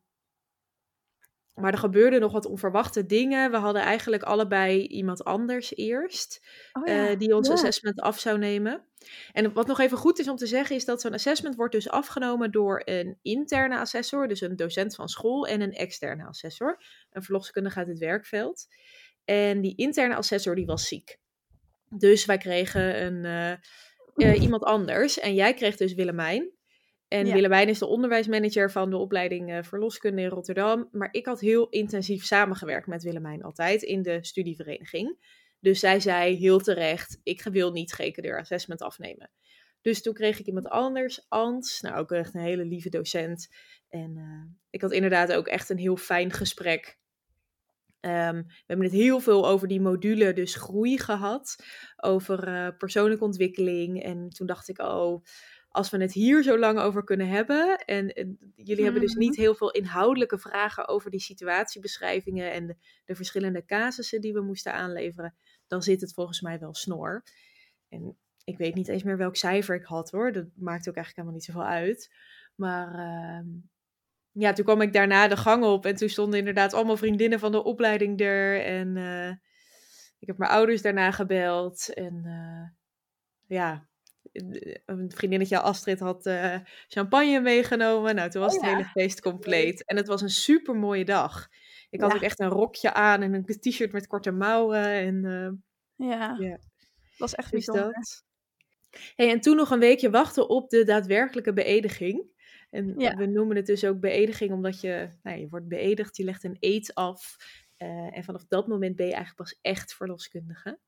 [1.56, 3.50] maar er gebeurden nog wat onverwachte dingen.
[3.50, 6.46] We hadden eigenlijk allebei iemand anders eerst.
[6.72, 7.08] Oh ja.
[7.08, 7.54] eh, die ons Ja.
[7.54, 8.84] assessment af zou nemen.
[9.32, 11.88] En wat nog even goed is om te zeggen, is dat zo'n assessment wordt dus
[11.88, 17.22] afgenomen door een interne assessor, dus een docent van school, en een externe assessor, een
[17.22, 18.66] verloskundige uit het werkveld.
[19.24, 21.18] En die interne assessor die was ziek.
[21.88, 23.52] Dus wij kregen een, eh,
[24.32, 25.18] eh, iemand anders.
[25.18, 26.50] En jij kreeg dus Willemijn.
[27.08, 27.32] En Ja.
[27.32, 30.88] Willemijn is de onderwijsmanager van de opleiding eh, verloskunde in Rotterdam.
[30.92, 35.34] Maar ik had heel intensief samengewerkt met Willemijn altijd in de studievereniging.
[35.60, 39.30] Dus zij zei heel terecht, ik wil niet GKDR assessment afnemen.
[39.80, 43.48] Dus toen kreeg ik iemand anders, Ans, nou ook echt een hele lieve docent.
[43.88, 46.98] En eh, ik had inderdaad ook echt een heel fijn gesprek.
[48.00, 51.56] Ehm, we hebben het heel veel over die module, dus groei gehad.
[51.96, 54.02] Over eh, persoonlijke ontwikkeling.
[54.02, 55.24] En toen dacht ik, oh,
[55.76, 57.78] als we het hier zo lang over kunnen hebben.
[57.78, 59.20] En, en jullie hebben dus Mhm.
[59.20, 64.40] niet heel veel inhoudelijke vragen over die situatiebeschrijvingen en de, de verschillende casussen die we
[64.40, 65.34] moesten aanleveren.
[65.66, 67.22] Dan zit het volgens mij wel snor.
[67.88, 70.32] En ik weet niet eens meer welk cijfer ik had hoor.
[70.32, 72.14] Dat maakt ook eigenlijk helemaal niet zoveel uit.
[72.54, 73.46] Maar ehm,
[74.32, 77.52] ja, toen kwam ik daarna de gang op en toen stonden inderdaad allemaal vriendinnen van
[77.52, 78.64] de opleiding er.
[78.64, 79.30] En eh,
[80.18, 81.94] ik heb mijn ouders daarna gebeld.
[81.94, 82.68] En eh,
[83.56, 83.88] ja,
[84.86, 86.56] een vriendinnetje Astrid had eh,
[86.88, 88.14] champagne meegenomen.
[88.14, 88.76] Nou, toen was Oh het ja.
[88.76, 89.84] hele feest compleet.
[89.84, 91.48] En het was een super mooie dag.
[91.90, 92.16] Ik had Ja.
[92.16, 94.84] ook echt een rokje aan en een t-shirt met korte mouwen.
[94.84, 95.24] En
[95.96, 96.36] eh, Ja.
[97.18, 97.92] Is echt dus bijzonder.
[97.92, 98.24] dat.
[99.16, 102.34] Hey, en toen nog een weekje wachten op de daadwerkelijke beëdiging.
[102.70, 103.14] En Ja.
[103.14, 106.56] we noemen het dus ook beëdiging omdat je, nou, je wordt beëdigd, je legt een
[106.60, 107.36] eed af.
[107.76, 110.78] eh, en vanaf dat moment ben je eigenlijk pas echt verloskundige.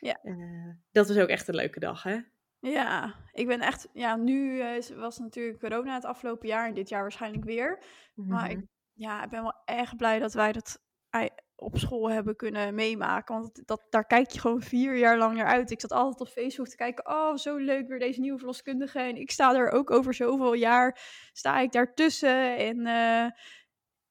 [0.00, 0.18] Ja.
[0.22, 2.18] Eh, dat was ook echt een leuke dag, hè?
[2.70, 6.88] Ja, ik ben echt, ja, nu eh, was natuurlijk corona het afgelopen jaar en dit
[6.88, 7.82] jaar waarschijnlijk weer.
[8.14, 8.66] Maar ik, Mhm.
[8.92, 10.80] ja, ik ben wel echt blij dat wij dat
[11.54, 13.34] op school hebben kunnen meemaken.
[13.34, 15.70] Want dat, daar kijk je gewoon vier jaar lang naar uit.
[15.70, 18.98] Ik zat altijd op Facebook te kijken, oh, zo leuk weer deze nieuwe verloskundige.
[18.98, 21.00] En ik sta er ook over zoveel jaar,
[21.32, 22.56] sta ik daartussen.
[22.56, 23.30] En eh,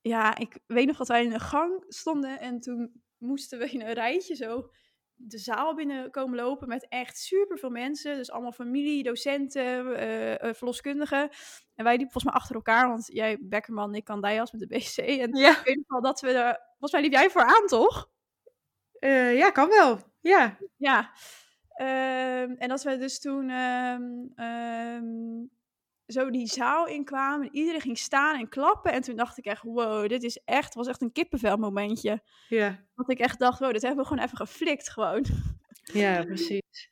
[0.02, 3.82] ja, ik weet nog dat wij in een gang stonden en toen moesten we in
[3.82, 4.70] een rijtje zo
[5.16, 8.16] de zaal binnen komen lopen met echt superveel mensen.
[8.16, 11.30] Dus allemaal familie, docenten, eh, eh, verloskundigen.
[11.76, 14.68] En wij liepen volgens mij achter elkaar, want jij Beckerman, ik kan Dias met de
[14.68, 14.98] BC.
[14.98, 16.60] En Ja, weet nog wel dat we er...
[16.70, 18.10] Volgens mij liep jij vooraan, toch?
[19.00, 20.00] eh, ja, kan wel.
[20.22, 20.58] Ja.
[20.78, 21.12] Ja.
[21.70, 24.04] Ehm, en dat we dus toen ehm,
[24.36, 25.46] ehm,
[26.08, 27.48] zo die zaal inkwamen.
[27.48, 28.92] En iedereen ging staan en klappen.
[28.92, 32.24] En toen dacht ik echt, wow, dit is echt, was echt een kippenvel momentje.
[32.48, 35.26] Ja, Dat ik echt dacht, wow, dit hebben we gewoon even geflikt gewoon.
[35.94, 36.90] ja precies.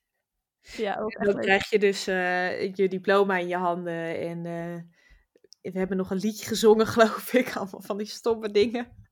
[0.61, 4.19] ja, ook En dan krijg je dus eh, je diploma in je handen.
[4.19, 7.55] En eh, we hebben nog een liedje gezongen, geloof ik.
[7.55, 9.02] Allemaal van die stomme dingen.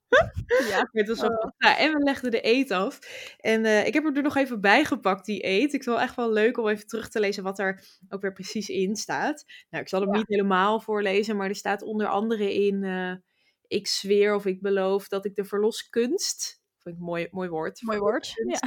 [0.70, 0.90] Ja.
[0.92, 3.00] Het was wel- nou, en we legden de eet af.
[3.40, 5.74] En eh, ik heb er nog even bijgepakt, die eet.
[5.74, 8.34] Ik vind het echt wel leuk om even terug te lezen wat er ook weer
[8.34, 9.46] precies in staat.
[9.70, 10.18] Nou, ik zal hem Ja.
[10.18, 12.84] niet helemaal voorlezen, maar er staat onder andere in...
[12.84, 13.14] eh,
[13.68, 16.60] ik zweer of ik beloof dat ik de verloskunst...
[16.78, 17.82] Vind ik een mooi, mooi woord.
[17.82, 18.32] Mooi woord.
[18.46, 18.60] Ja.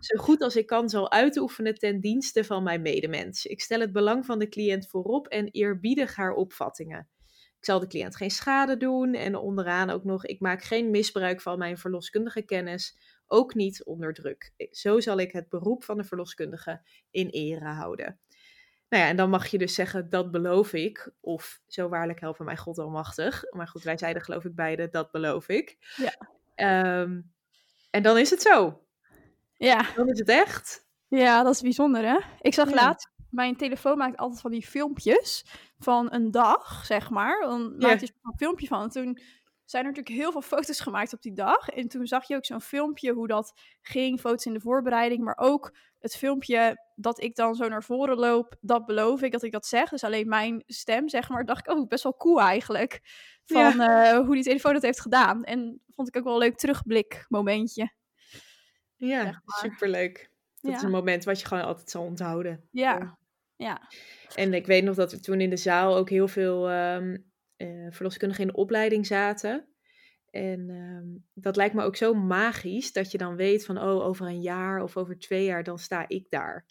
[0.00, 3.46] Zo goed als ik kan zal uitoefenen ten dienste van mijn medemens.
[3.46, 7.08] Ik stel het belang van de cliënt voorop en eerbiedig haar opvattingen.
[7.58, 11.40] Ik zal de cliënt geen schade doen en onderaan ook nog, ik maak geen misbruik
[11.40, 14.52] van mijn verloskundige kennis, ook niet onder druk.
[14.70, 18.20] Zo zal ik het beroep van de verloskundige in ere houden.
[18.88, 21.10] Nou ja, en dan mag je dus zeggen, dat beloof ik.
[21.20, 23.44] Of, zo waarlijk helpen mij God almachtig.
[23.50, 25.76] Maar goed, wij zeiden geloof ik beide, dat beloof ik.
[25.96, 26.14] Ja.
[26.54, 27.20] Ehm,
[27.90, 28.82] en dan is het zo.
[29.56, 29.94] ja.
[29.94, 30.86] Dan is het echt.
[31.08, 32.18] Ja, dat is bijzonder, hè?
[32.40, 32.74] Ik zag Ja.
[32.74, 35.44] laatst, mijn telefoon maakt altijd van die filmpjes
[35.78, 37.40] van een dag, zeg maar.
[37.40, 37.86] Dan Ja.
[37.86, 38.82] maakt hij er een filmpje van.
[38.82, 39.18] En toen
[39.64, 41.68] zijn er natuurlijk heel veel foto's gemaakt op die dag.
[41.68, 45.36] En toen zag je ook zo'n filmpje hoe dat ging, foto's in de voorbereiding, maar
[45.38, 49.52] ook het filmpje dat ik dan zo naar voren loop, dat beloof ik dat ik
[49.52, 49.88] dat zeg.
[49.90, 53.00] Dus alleen mijn stem, zeg maar, dacht ik, oh, best wel cool eigenlijk.
[53.44, 55.44] Van eh, hoe die telefoon dat heeft gedaan.
[55.44, 57.92] En vond ik ook wel een leuk terugblik momentje.
[58.96, 59.58] Ja, Zeg maar.
[59.58, 60.30] superleuk.
[60.60, 62.68] Dat is een moment wat je gewoon altijd zal onthouden.
[62.70, 63.17] Ja,
[63.58, 63.80] ja.
[64.34, 67.16] En ik weet nog dat er toen in de zaal ook heel veel ehm,
[67.56, 69.66] eh, verloskundigen in de opleiding zaten.
[70.30, 74.26] En ehm, dat lijkt me ook zo magisch dat je dan weet van, oh, over
[74.26, 76.66] een jaar of over twee jaar, dan sta ik daar.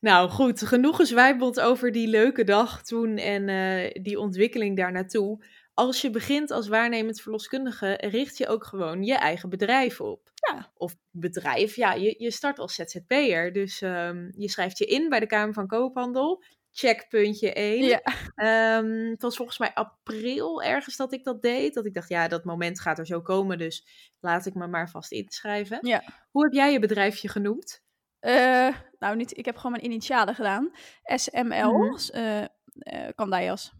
[0.00, 5.44] Nou goed, genoeg gezwijbeld over die leuke dag toen en eh, die ontwikkeling daar naartoe.
[5.74, 10.31] Als je begint als waarnemend verloskundige, richt je ook gewoon je eigen bedrijf op.
[10.54, 10.70] Ja.
[10.74, 13.52] Of bedrijf, ja, je, je start als ZZP'er.
[13.52, 16.42] Dus ehm, je schrijft je in bij de Kamer van Koophandel.
[16.72, 17.84] Check puntje 1.
[17.84, 18.00] Ja.
[18.34, 21.74] Ehm, het was volgens mij april ergens dat ik dat deed.
[21.74, 23.86] Dat ik dacht, ja, dat moment gaat er zo komen, dus
[24.20, 25.78] laat ik me maar vast inschrijven.
[25.82, 26.02] Ja.
[26.30, 27.82] Hoe heb jij je bedrijfje genoemd?
[28.18, 30.70] Eh, nou, niet, ik heb gewoon mijn initialen gedaan.
[31.02, 32.44] SML, eh
[32.78, 33.72] eh, Kandaias.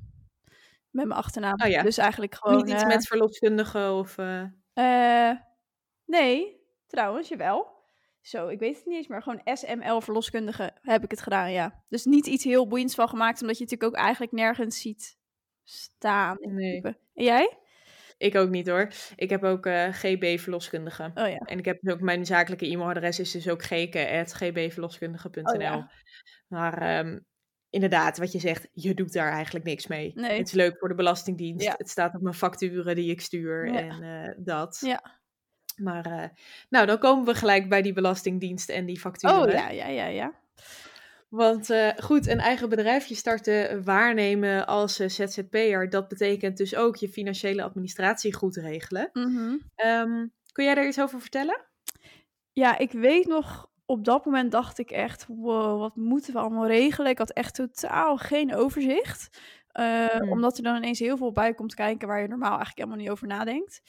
[0.90, 1.61] Met mijn achternaam.
[1.64, 1.82] Oh ja.
[1.82, 2.56] Dus eigenlijk gewoon...
[2.56, 4.18] Niet iets eh, met verloskundige of...
[4.18, 5.30] eh,
[6.04, 6.61] nee,
[6.92, 7.81] trouwens, jawel.
[8.20, 11.85] Zo, ik weet het niet eens, maar gewoon SML verloskundige heb ik het gedaan, ja.
[11.88, 15.18] Dus niet iets heel boeiends van gemaakt, omdat je natuurlijk ook eigenlijk nergens ziet
[15.64, 16.37] staan.
[16.40, 16.83] Nee.
[16.83, 17.57] En jij?
[18.18, 18.92] Ik ook niet hoor.
[19.16, 21.11] Ik heb ook eh, GB verloskundige.
[21.14, 21.38] Oh ja.
[21.38, 25.55] En ik heb dus ook mijn zakelijke e-mailadres is dus ook geke.gbverloskundige.nl.
[25.55, 25.90] Oh ja.
[26.48, 27.18] Maar ehm,
[27.70, 30.12] inderdaad, wat je zegt, je doet daar eigenlijk niks mee.
[30.14, 30.38] Nee.
[30.38, 31.64] Het is leuk voor de Belastingdienst.
[31.64, 31.74] Ja.
[31.76, 34.78] Het staat op mijn facturen die ik stuur en eh, dat.
[34.81, 35.20] Ja.
[35.82, 36.28] Maar eh,
[36.68, 39.42] nou, dan komen we gelijk bij die Belastingdienst en die facturen.
[39.42, 40.32] Oh ja, ja, ja, ja.
[41.28, 46.96] Want eh, goed, een eigen bedrijfje starten, waarnemen als eh, ZZP'er, dat betekent dus ook
[46.96, 49.10] je financiële administratie goed regelen.
[49.12, 49.56] Mhm.
[49.74, 51.60] Ehm, kun jij daar iets over vertellen?
[52.52, 56.66] Ja, ik weet nog, op dat moment dacht ik echt, wow, wat moeten we allemaal
[56.66, 57.10] regelen?
[57.10, 59.38] Ik had echt totaal geen overzicht.
[59.72, 60.32] Eh, Hmm.
[60.32, 63.10] Omdat er dan ineens heel veel bij komt kijken waar je normaal eigenlijk helemaal niet
[63.10, 63.82] over nadenkt.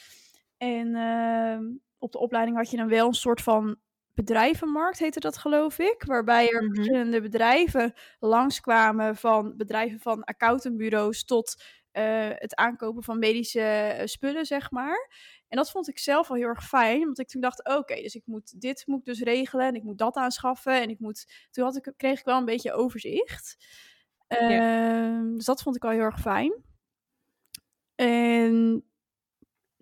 [0.63, 1.63] En ehm,
[1.97, 3.75] op de opleiding had je dan wel een soort van
[4.13, 6.03] bedrijvenmarkt, heette dat geloof ik.
[6.03, 6.73] Waarbij er Mhm.
[6.75, 14.45] verschillende bedrijven langskwamen, van bedrijven van accountantbureaus tot eh, het aankopen van medische eh, spullen,
[14.45, 15.09] zeg maar.
[15.47, 18.15] En dat vond ik zelf wel heel erg fijn, want ik toen dacht, oké, dus
[18.15, 21.47] ik moet dit moet ik dus regelen en ik moet dat aanschaffen en ik moet.
[21.51, 23.57] Toen had ik, kreeg ik wel een beetje overzicht.
[24.27, 26.53] Ehm, Dus dat vond ik wel heel erg fijn.
[27.95, 28.83] En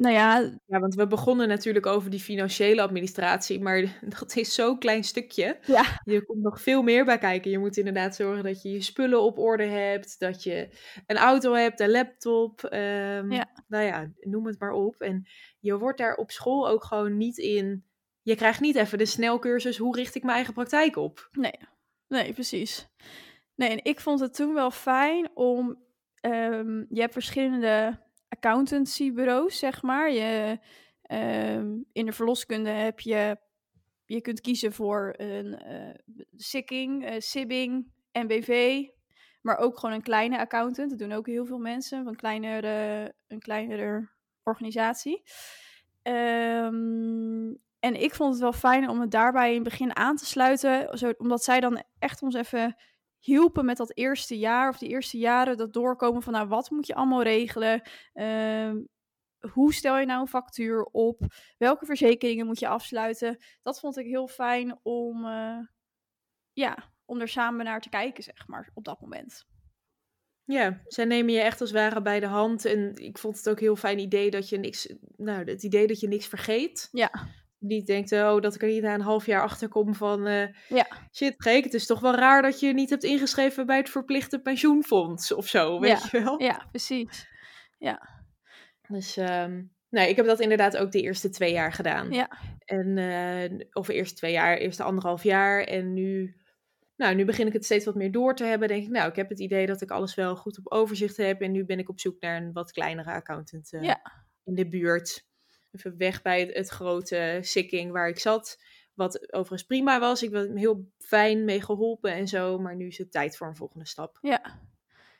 [0.01, 4.79] nou ja, Ja, want we begonnen natuurlijk over die financiële administratie, maar dat is zo'n
[4.79, 5.57] klein stukje.
[5.65, 7.51] ja, Je komt nog veel meer bij kijken.
[7.51, 10.69] Je moet inderdaad zorgen dat je je spullen op orde hebt, dat je
[11.05, 13.49] een auto hebt, een laptop, ehm, Ja.
[13.67, 14.95] nou ja, noem het maar op.
[15.01, 15.27] En
[15.59, 17.85] je wordt daar op school ook gewoon niet in.
[18.21, 21.29] Je krijgt niet even de snelcursus hoe richt ik mijn eigen praktijk op.
[21.31, 21.59] Nee,
[22.07, 22.87] nee, precies.
[23.55, 25.77] Nee, en ik vond het toen wel fijn om.
[26.21, 27.99] ehm, je hebt verschillende
[28.31, 30.11] accountancybureaus, zeg maar.
[30.11, 30.59] Je,
[31.01, 33.37] ehm, in de verloskunde heb je.
[34.05, 35.95] Je kunt kiezen voor een eh
[36.35, 38.83] Sikking, eh, Sibbing, NBV.
[39.41, 40.89] Maar ook gewoon een kleine accountant.
[40.89, 42.03] Dat doen ook heel veel mensen.
[42.03, 44.09] Van kleinere, een kleinere
[44.43, 45.23] organisatie.
[46.01, 50.25] Ehm, en ik vond het wel fijn om het daarbij in het begin aan te
[50.25, 50.99] sluiten.
[51.19, 52.75] Omdat zij dan echt ons even
[53.21, 55.57] hielpen met dat eerste jaar of die eerste jaren.
[55.57, 57.81] Dat doorkomen van nou, wat moet je allemaal regelen?
[58.13, 58.77] Ehm,
[59.51, 61.19] hoe stel je nou een factuur op?
[61.57, 63.37] Welke verzekeringen moet je afsluiten?
[63.61, 65.59] Dat vond ik heel fijn om, eh,
[66.51, 69.45] ja, om er samen naar te kijken, zeg maar, op dat moment.
[70.43, 72.65] Ja, zij nemen je echt als het ware bij de hand.
[72.65, 75.87] En ik vond het ook een heel fijn idee dat je niks, nou, het idee
[75.87, 76.87] dat je niks vergeet.
[76.91, 77.11] Ja.
[77.63, 80.47] Niet denkt, oh, dat ik er niet na een half jaar achter kom van, eh,
[80.67, 80.87] Ja.
[81.13, 84.39] shit, gek, het is toch wel raar dat je niet hebt ingeschreven bij het verplichte
[84.41, 86.41] pensioenfonds of zo, weet je wel?
[86.41, 87.29] Ja, precies.
[88.87, 92.11] Dus, ehm nee, ik heb dat inderdaad ook de eerste twee jaar gedaan.
[92.11, 92.29] Ja.
[92.65, 95.61] En, eh, of eerste twee jaar, eerste anderhalf jaar.
[95.63, 96.35] En nu,
[96.95, 98.67] nou, nu begin ik het steeds wat meer door te hebben.
[98.67, 101.41] Denk ik, nou, ik heb het idee dat ik alles wel goed op overzicht heb.
[101.41, 104.01] En nu ben ik op zoek naar een wat kleinere accountant eh, Ja.
[104.43, 105.29] in de buurt.
[105.71, 108.63] Even weg bij het, het grote Sikking waar ik zat.
[108.93, 110.23] Wat overigens prima was.
[110.23, 112.59] Ik was er heel fijn mee geholpen en zo.
[112.59, 114.17] Maar nu is het tijd voor een volgende stap.
[114.21, 114.59] Ja.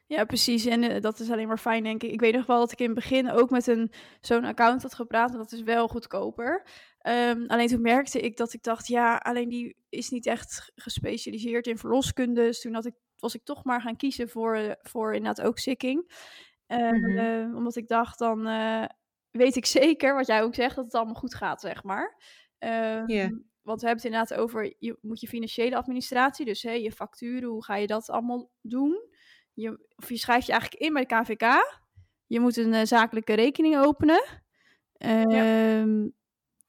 [0.08, 0.66] Ja, precies.
[0.66, 2.12] En eh, dat is alleen maar fijn, denk ik.
[2.12, 4.94] Ik weet nog wel dat ik in het begin ook met een, zo'n account had
[4.94, 5.32] gepraat.
[5.32, 6.66] En dat is wel goedkoper.
[7.00, 11.68] Ehm, alleen toen merkte ik dat ik dacht, ja, alleen die is niet echt gespecialiseerd
[11.68, 12.42] in verloskunde.
[12.42, 15.58] Dus toen had ik, was ik toch maar gaan kiezen voor, eh, voor inderdaad ook
[15.60, 16.12] Sikking.
[16.66, 17.18] Eh, Mhm.
[17.18, 18.48] eh, omdat ik dacht, dan
[19.32, 22.18] weet ik zeker, wat jij ook zegt, dat het allemaal goed gaat, zeg maar.
[22.58, 23.04] Ehm.
[23.62, 27.50] Want we hebben het inderdaad over, je moet je financiële administratie, dus hè, je facturen,
[27.50, 29.10] hoe ga je dat allemaal doen?
[29.54, 31.80] Je, of je schrijft je eigenlijk in bij de KVK.
[32.26, 34.24] Je moet een eh, zakelijke rekening openen.
[34.98, 36.08] Ehm,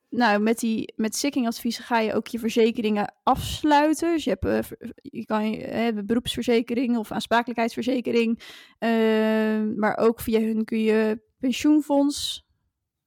[0.09, 4.12] Nou, met, die, met Sikking-adviezen ga je ook je verzekeringen afsluiten.
[4.12, 8.42] Dus je, hebt, eh, je kan je, eh, beroepsverzekering of aansprakelijkheidsverzekering.
[8.79, 12.46] Ehm, maar ook via hun kun je pensioenfonds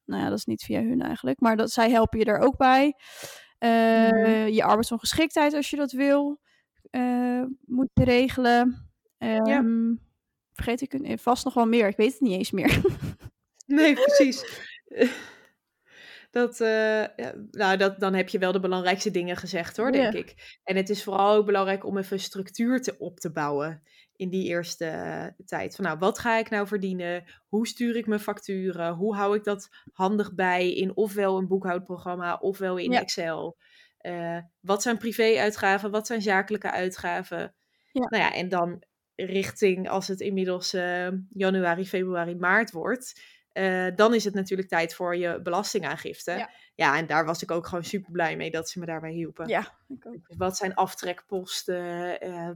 [0.06, 1.40] nou ja, dat is niet via hun eigenlijk.
[1.40, 2.86] Maar dat, zij helpen je daar ook bij.
[3.60, 4.48] Uh, Mhm.
[4.48, 6.40] Je arbeidsongeschiktheid als je dat wil,
[6.90, 8.90] eh, moet je regelen.
[9.18, 9.94] Ehm,
[10.54, 11.88] Vergeet ik een- vast nog wel meer.
[11.88, 12.82] Ik weet het niet eens meer.
[13.68, 14.62] Nee, precies.
[16.36, 17.04] Dat, eh,
[17.52, 20.20] nou, dat, dan heb je wel de belangrijkste dingen gezegd hoor, denk Ja.
[20.20, 20.60] ik.
[20.64, 23.82] En het is vooral ook belangrijk om even structuur te, op te bouwen
[24.16, 25.76] in die eerste eh, tijd.
[25.76, 27.24] Van nou, wat ga ik nou verdienen?
[27.48, 28.94] Hoe stuur ik mijn facturen?
[28.94, 33.02] Hoe hou ik dat handig bij in ofwel een boekhoudprogramma ofwel in Ja.
[33.02, 33.58] Excel?
[33.98, 35.92] Eh, wat zijn privé-uitgaven?
[35.92, 37.56] Wat zijn zakelijke uitgaven?
[37.92, 38.08] Ja.
[38.10, 38.84] Nou ja, en dan
[39.16, 40.72] richting als het inmiddels
[41.30, 43.22] januari, februari, maart wordt.
[43.56, 46.32] Eh, dan is het natuurlijk tijd voor je belastingaangifte.
[46.32, 46.50] Ja.
[46.76, 49.48] Ja, en daar was ik ook gewoon super blij mee dat ze me daarbij hielpen.
[49.48, 50.16] ja, ik ook.
[50.38, 52.20] Wat zijn aftrekposten?
[52.22, 52.50] eh,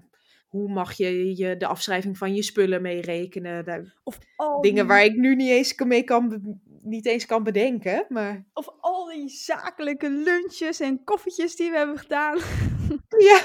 [0.47, 3.65] hoe mag je, je de afschrijving van je spullen meerekenen?
[3.65, 6.41] Daar- Of al Dingen die- waar ik nu niet eens, kan- mee kan,
[6.81, 8.05] niet eens kan bedenken.
[8.09, 12.37] Maar Of al die zakelijke lunches en koffietjes die we hebben gedaan.
[13.29, 13.39] ja,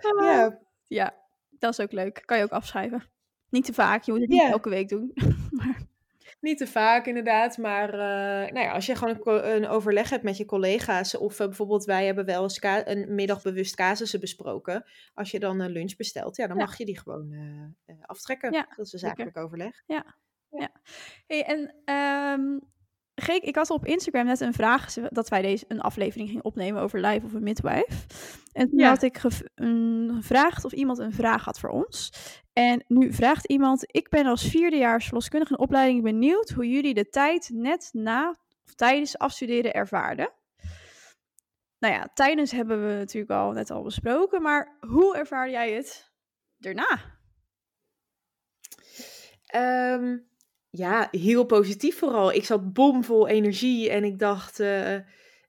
[0.00, 0.24] Ah.
[0.24, 1.14] ja, Ja,
[1.50, 2.22] dat is ook leuk.
[2.24, 3.04] Kan je ook afschrijven.
[3.50, 5.10] Niet te vaak, je moet het niet elke week doen.
[5.50, 5.82] maar,
[6.40, 7.56] niet te vaak inderdaad.
[7.58, 11.16] Maar eh, nou ja, als je gewoon een, een overleg hebt met je collega's.
[11.16, 14.84] Of eh, bijvoorbeeld wij hebben wel eens een middag bewust casussen besproken.
[15.14, 16.64] Als je dan een lunch bestelt, ja, dan Ja.
[16.64, 17.32] mag je die gewoon
[17.86, 18.52] eh, aftrekken.
[18.52, 19.16] Ja, dat is een zeker.
[19.16, 19.82] zakelijk overleg.
[21.26, 22.58] hey, en ehm
[23.20, 26.82] Geek, ik had op Instagram net een vraag dat wij deze een aflevering gingen opnemen
[26.82, 28.06] over live of een midwife.
[28.52, 28.88] En toen Ja.
[28.88, 32.12] had ik gevraagd of iemand een vraag had voor ons.
[32.52, 37.08] En nu vraagt iemand: Ik ben als vierdejaars verloskundige in opleiding benieuwd hoe jullie de
[37.08, 40.32] tijd net na of tijdens afstuderen ervaarden.
[41.78, 46.12] Nou ja, tijdens hebben we natuurlijk al net al besproken, maar hoe ervaar jij het
[46.56, 46.98] daarna?
[49.46, 50.18] Ehm,
[50.70, 52.32] ja, heel positief vooral.
[52.32, 54.96] Ik zat bomvol energie en ik dacht, eh,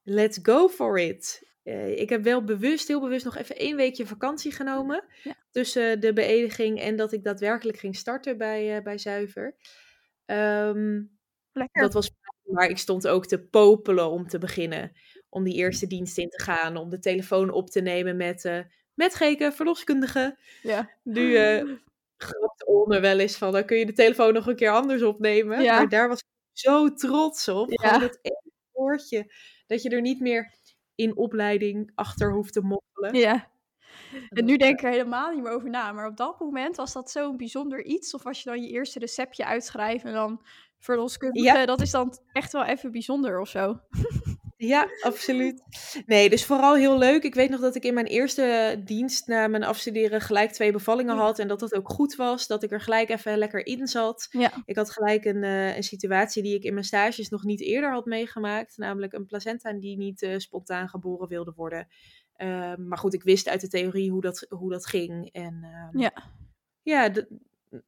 [0.03, 1.49] let's go for it.
[1.63, 5.03] Eh, ik heb wel bewust, heel bewust nog even één weekje vakantie genomen.
[5.23, 5.36] Ja.
[5.51, 9.55] Tussen de beëdiging en dat ik daadwerkelijk ging starten bij, eh, bij Zuiver.
[11.53, 11.81] Lekker.
[11.81, 12.12] dat was
[12.43, 14.91] maar ik stond ook te popelen om te beginnen.
[15.29, 16.77] Om die eerste dienst in te gaan.
[16.77, 20.38] Om de telefoon op te nemen met, met Geke, verloskundige.
[20.62, 20.89] Ja.
[21.03, 21.38] Nu
[22.23, 25.62] grapt Onne wel eens van, dan kun je de telefoon nog een keer anders opnemen.
[25.62, 25.77] Ja.
[25.77, 27.71] Maar daar was ik zo trots op.
[27.71, 27.88] Ja.
[27.88, 29.34] Gewoon dat ene woordje.
[29.67, 30.53] Dat je er niet meer
[30.95, 33.15] in opleiding achter hoeft te moppelen.
[33.15, 33.49] Ja.
[34.29, 35.91] En nu denk ik er helemaal niet meer over na.
[35.91, 38.13] Maar op dat moment was dat zo'n bijzonder iets.
[38.13, 40.45] Of als je dan je eerste receptje uitschrijft en dan
[40.79, 41.45] verloskundige.
[41.45, 41.65] Ja.
[41.65, 43.79] Dat is dan echt wel even bijzonder of zo.
[44.62, 45.63] Ja, absoluut.
[46.06, 47.24] Nee, dus vooral heel leuk.
[47.24, 51.15] Ik weet nog dat ik in mijn eerste dienst na mijn afstuderen gelijk twee bevallingen
[51.17, 51.39] had.
[51.39, 52.47] En dat dat ook goed was.
[52.47, 54.28] Dat ik er gelijk even lekker in zat.
[54.32, 54.52] Ja.
[54.65, 57.91] Ik had gelijk een, eh, een situatie die ik in mijn stages nog niet eerder
[57.91, 58.78] had meegemaakt.
[58.78, 61.88] Namelijk een placenta die niet eh, spontaan geboren wilde worden.
[62.36, 65.30] Ehm, maar goed, ik wist uit de theorie hoe dat, hoe dat ging.
[65.32, 66.12] En ehm, Ja.
[66.82, 67.12] ja,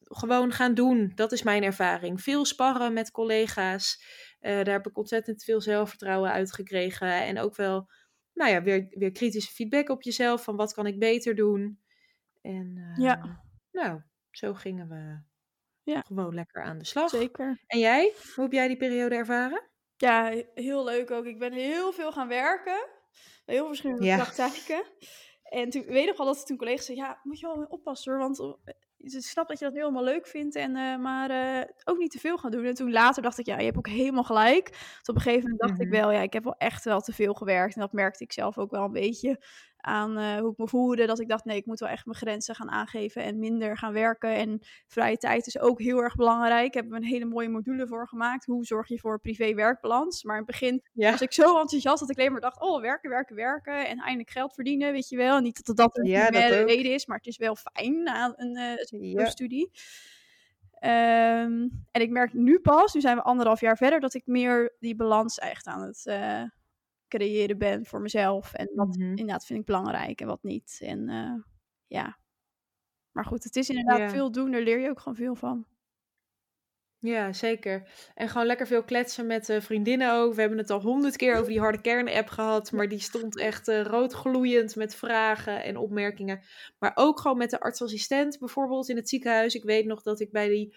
[0.04, 1.12] gewoon gaan doen.
[1.16, 2.22] Dat is mijn ervaring.
[2.22, 4.04] Veel sparren met collega's.
[4.44, 7.08] Eh, daar heb ik ontzettend veel zelfvertrouwen uit gekregen.
[7.26, 7.90] En ook wel,
[8.34, 10.44] nou ja, weer, weer kritische feedback op jezelf.
[10.44, 11.80] Van wat kan ik beter doen?
[12.42, 13.44] En eh, Ja.
[13.72, 14.02] nou,
[14.32, 15.22] zo gingen we
[15.92, 16.02] Ja.
[16.02, 17.10] gewoon lekker aan de slag.
[17.10, 17.62] Zeker.
[17.68, 18.14] En jij?
[18.36, 19.70] Hoe heb jij die periode ervaren?
[19.96, 21.26] Ja, he- heel leuk ook.
[21.26, 22.88] Ik ben heel veel gaan werken.
[23.46, 24.16] Bij heel verschillende Ja.
[24.18, 24.84] praktijken.
[25.44, 27.70] En toen weet ik nog wel dat toen collega's zeiden, ja, moet je wel mee
[27.70, 30.98] oppassen hoor, want eh, ik snap dat je dat nu allemaal leuk vindt, en, eh,
[30.98, 32.66] maar eh, ook niet te veel gaan doen.
[32.66, 34.70] En toen later dacht ik, ja, je hebt ook helemaal gelijk.
[34.72, 35.90] Dus op een gegeven moment dacht ik Mhm.
[35.90, 37.76] wel, ja, ik heb wel echt wel te veel gewerkt.
[37.76, 39.40] En dat merkte ik zelf ook wel een beetje
[39.84, 41.06] aan eh, hoe ik me voelde.
[41.06, 43.94] Dat ik dacht, nee, ik moet wel echt mijn grenzen gaan aangeven en minder gaan
[43.94, 44.36] werken.
[44.36, 46.74] En vrije tijd is ook heel erg belangrijk.
[46.74, 48.46] Hebben we een hele mooie module voor gemaakt.
[48.46, 50.24] Hoe zorg je voor privé-werkbalans?
[50.24, 52.82] Maar in het begin Ja, was ik zo enthousiast dat ik alleen maar dacht, oh,
[52.82, 53.88] werken, werken, werken.
[53.88, 55.40] En eindelijk geld verdienen, weet je wel.
[55.40, 56.34] Niet dat dat een Ja, ook.
[56.68, 59.26] reden is, maar het is wel fijn na een eh, Ja.
[59.26, 59.72] studie.
[60.84, 64.76] Ehm, en ik merk nu pas, nu zijn we anderhalf jaar verder, dat ik meer
[64.80, 66.44] die balans echt aan het eh,
[67.18, 68.54] creëren ben voor mezelf.
[68.54, 69.10] En wat Mhm.
[69.10, 70.78] inderdaad vind ik belangrijk en wat niet.
[70.84, 71.34] En eh,
[71.88, 72.18] ja.
[73.12, 74.10] Maar goed, het is inderdaad Ja.
[74.10, 75.66] veel doen, daar leer je ook gewoon veel van.
[77.06, 77.90] ja, zeker.
[78.16, 80.34] En gewoon lekker veel kletsen met eh, vriendinnen ook.
[80.34, 82.72] We hebben het al honderd keer over die harde kern-app gehad.
[82.72, 86.42] Maar die stond echt eh, roodgloeiend met vragen en opmerkingen.
[86.80, 89.56] Maar ook gewoon met de artsassistent bijvoorbeeld in het ziekenhuis.
[89.56, 90.76] Ik weet nog dat ik bij die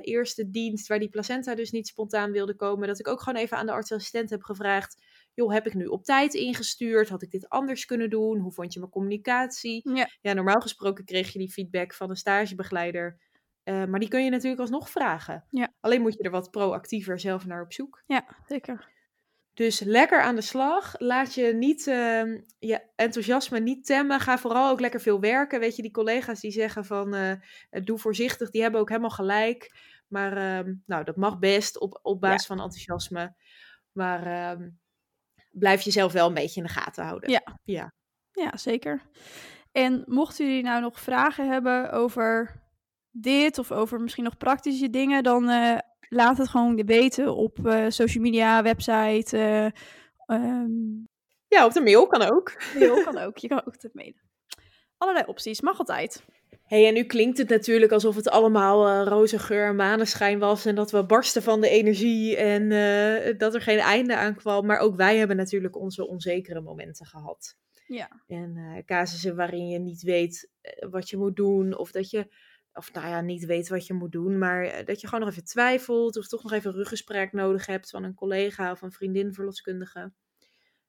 [0.00, 3.56] eerste dienst, waar die placenta dus niet spontaan wilde komen, dat ik ook gewoon even
[3.56, 5.02] aan de artsassistent heb gevraagd.
[5.34, 7.08] Joh, heb ik nu op tijd ingestuurd?
[7.08, 8.38] Had ik dit anders kunnen doen?
[8.38, 9.90] Hoe vond je mijn communicatie?
[9.94, 10.08] Ja.
[10.20, 13.18] Ja, normaal gesproken kreeg je die feedback van een stagebegeleider
[13.62, 15.44] Eh, maar die kun je natuurlijk alsnog vragen.
[15.50, 15.72] Ja.
[15.80, 18.02] Alleen moet je er wat proactiever zelf naar op zoek.
[18.06, 18.90] Ja, zeker.
[19.54, 20.94] Dus lekker aan de slag.
[20.98, 24.20] Laat je niet ehm, je enthousiasme niet temmen.
[24.20, 25.60] Ga vooral ook lekker veel werken.
[25.60, 27.36] Weet je, die collega's die zeggen van eh,
[27.84, 29.70] doe voorzichtig, die hebben ook helemaal gelijk.
[30.08, 33.34] Maar ehm, nou, dat mag best op, op basis van enthousiasme.
[33.92, 34.68] Maar ehm,
[35.52, 37.30] blijf jezelf wel een beetje in de gaten houden.
[37.30, 37.58] Ja.
[37.64, 37.92] Ja.
[38.32, 39.02] Ja, zeker.
[39.72, 42.60] En mochten jullie nou nog vragen hebben over
[43.10, 45.78] dit of over misschien nog praktische dingen, dan eh,
[46.08, 49.36] laat het gewoon weten op eh, social media, website.
[49.38, 49.64] eh,
[50.26, 50.70] ehm,
[51.48, 52.56] ja, op de mail kan ook.
[52.78, 53.38] mail kan ook.
[53.38, 54.20] Je kan ook altijd mailen.
[54.96, 56.24] Allerlei opties, mag altijd.
[56.72, 60.66] Hey, en nu klinkt het natuurlijk alsof het allemaal eh, roze geur en maneschijn was.
[60.66, 64.66] En dat we barsten van de energie en eh, dat er geen einde aan kwam.
[64.66, 67.56] Maar ook wij hebben natuurlijk onze onzekere momenten gehad.
[67.86, 68.22] Ja.
[68.26, 70.50] En eh, casussen waarin je niet weet
[70.90, 71.76] wat je moet doen.
[71.76, 72.26] Of dat je,
[72.72, 74.38] of nou ja, niet weet wat je moet doen.
[74.38, 76.16] Maar dat je gewoon nog even twijfelt.
[76.16, 80.12] Of toch nog even een ruggesprek nodig hebt van een collega of een vriendin verloskundige.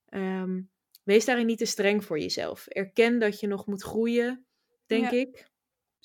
[0.05, 0.61] Ehm,
[1.03, 2.67] wees daarin niet te streng voor jezelf.
[2.67, 4.45] Erken dat je nog moet groeien,
[4.85, 5.17] denk Ja.
[5.17, 5.51] ik.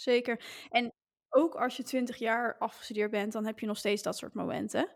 [0.01, 0.41] Zeker.
[0.69, 0.93] En
[1.29, 4.89] ook als je 20 jaar afgestudeerd bent, dan heb je nog steeds dat soort momenten.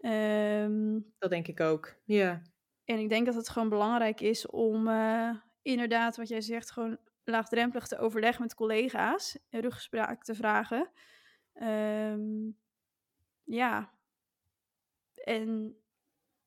[0.00, 1.94] Ehm, Dat denk ik ook.
[2.04, 2.42] Ja.
[2.84, 5.30] en ik denk dat het gewoon belangrijk is om eh,
[5.62, 10.90] inderdaad, wat jij zegt, gewoon laagdrempelig te overleggen met collega's, een ruggespraak te vragen.
[11.54, 12.50] Ehm,
[13.44, 13.94] ja.
[15.24, 15.76] En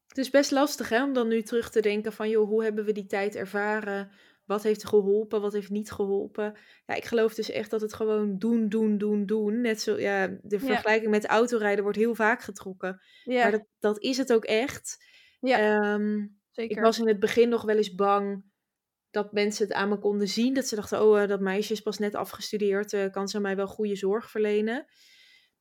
[0.08, 2.86] Het is best lastig hè, om dan nu terug te denken van, joh, hoe hebben
[2.86, 4.12] we die tijd ervaren?
[4.50, 5.42] Wat heeft geholpen?
[5.42, 6.58] Wat heeft niet geholpen?
[6.86, 9.62] Ja, ik geloof dus echt dat het gewoon doen, doen, doen, doen.
[9.62, 13.02] Net zo, ja, de vergelijking met autorijden wordt heel vaak getrokken.
[13.24, 15.06] ja, Maar dat, dat is het ook echt.
[15.40, 16.78] ja Ehm, zeker.
[16.78, 18.44] ik was in het begin nog wel eens bang
[19.10, 20.54] dat mensen het aan me konden zien.
[20.54, 22.94] Dat ze dachten, oh, eh, dat meisje is pas net afgestudeerd.
[22.94, 24.86] eh, kan ze mij wel goede zorg verlenen?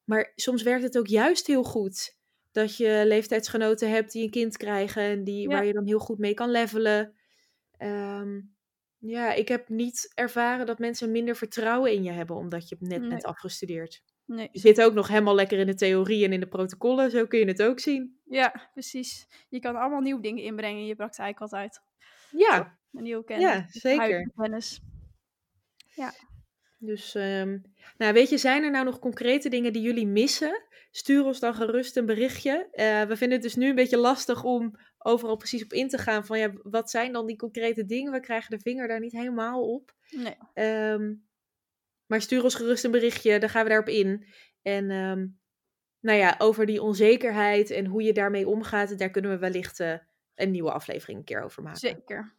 [0.05, 2.16] Maar soms werkt het ook juist heel goed.
[2.51, 5.03] Dat je leeftijdsgenoten hebt die een kind krijgen.
[5.03, 5.55] En die, Ja.
[5.55, 7.14] waar je dan heel goed mee kan levelen.
[7.76, 8.41] Ehm,
[8.99, 12.36] ja, ik heb niet ervaren dat mensen minder vertrouwen in je hebben.
[12.36, 13.09] Omdat je net Nee.
[13.09, 14.03] bent afgestudeerd.
[14.24, 14.49] Nee.
[14.53, 17.11] Je zit ook nog helemaal lekker in de theorie en in de protocollen.
[17.11, 18.18] Zo kun je het ook zien.
[18.24, 19.26] Ja, precies.
[19.49, 21.80] Je kan allemaal nieuwe dingen inbrengen in je praktijk altijd.
[22.30, 23.44] Ja, Een nieuwe kennis.
[23.51, 24.30] ja zeker.
[24.36, 24.80] kennis.
[26.80, 27.59] Dus, ehm,
[27.96, 30.62] nou weet je, zijn er nou nog concrete dingen die jullie missen?
[30.90, 32.68] Stuur ons dan gerust een berichtje.
[32.72, 35.99] Eh, we vinden het dus nu een beetje lastig om overal precies op in te
[35.99, 38.12] gaan van, ja, wat zijn dan die concrete dingen?
[38.12, 39.94] We krijgen de vinger daar niet helemaal op.
[40.11, 40.36] Nee.
[40.55, 41.14] Ehm,
[42.07, 44.26] maar stuur ons gerust een berichtje, dan gaan we daarop in.
[44.62, 45.26] En ehm,
[46.01, 49.94] nou ja, over die onzekerheid en hoe je daarmee omgaat, daar kunnen we wellicht eh,
[50.34, 51.80] een nieuwe aflevering een keer over maken.
[51.80, 52.34] Zeker.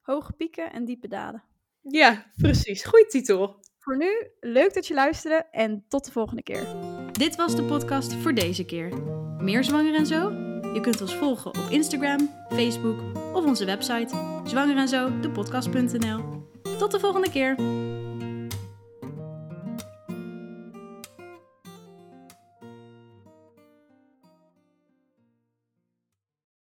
[0.00, 1.42] Hoge pieken en diepe dalen.
[1.82, 2.84] Ja, precies.
[2.84, 3.60] Goeie titel.
[3.78, 6.66] Voor nu, leuk dat je luisterde en tot de volgende keer.
[7.12, 9.02] Dit was de podcast voor deze keer.
[9.38, 10.49] Meer zwanger en zo?
[10.72, 13.00] Je kunt ons volgen op Instagram, Facebook
[13.32, 14.14] of onze website
[14.44, 16.20] zwangerenzo, de podcast.nl.
[16.78, 17.54] Tot de volgende keer.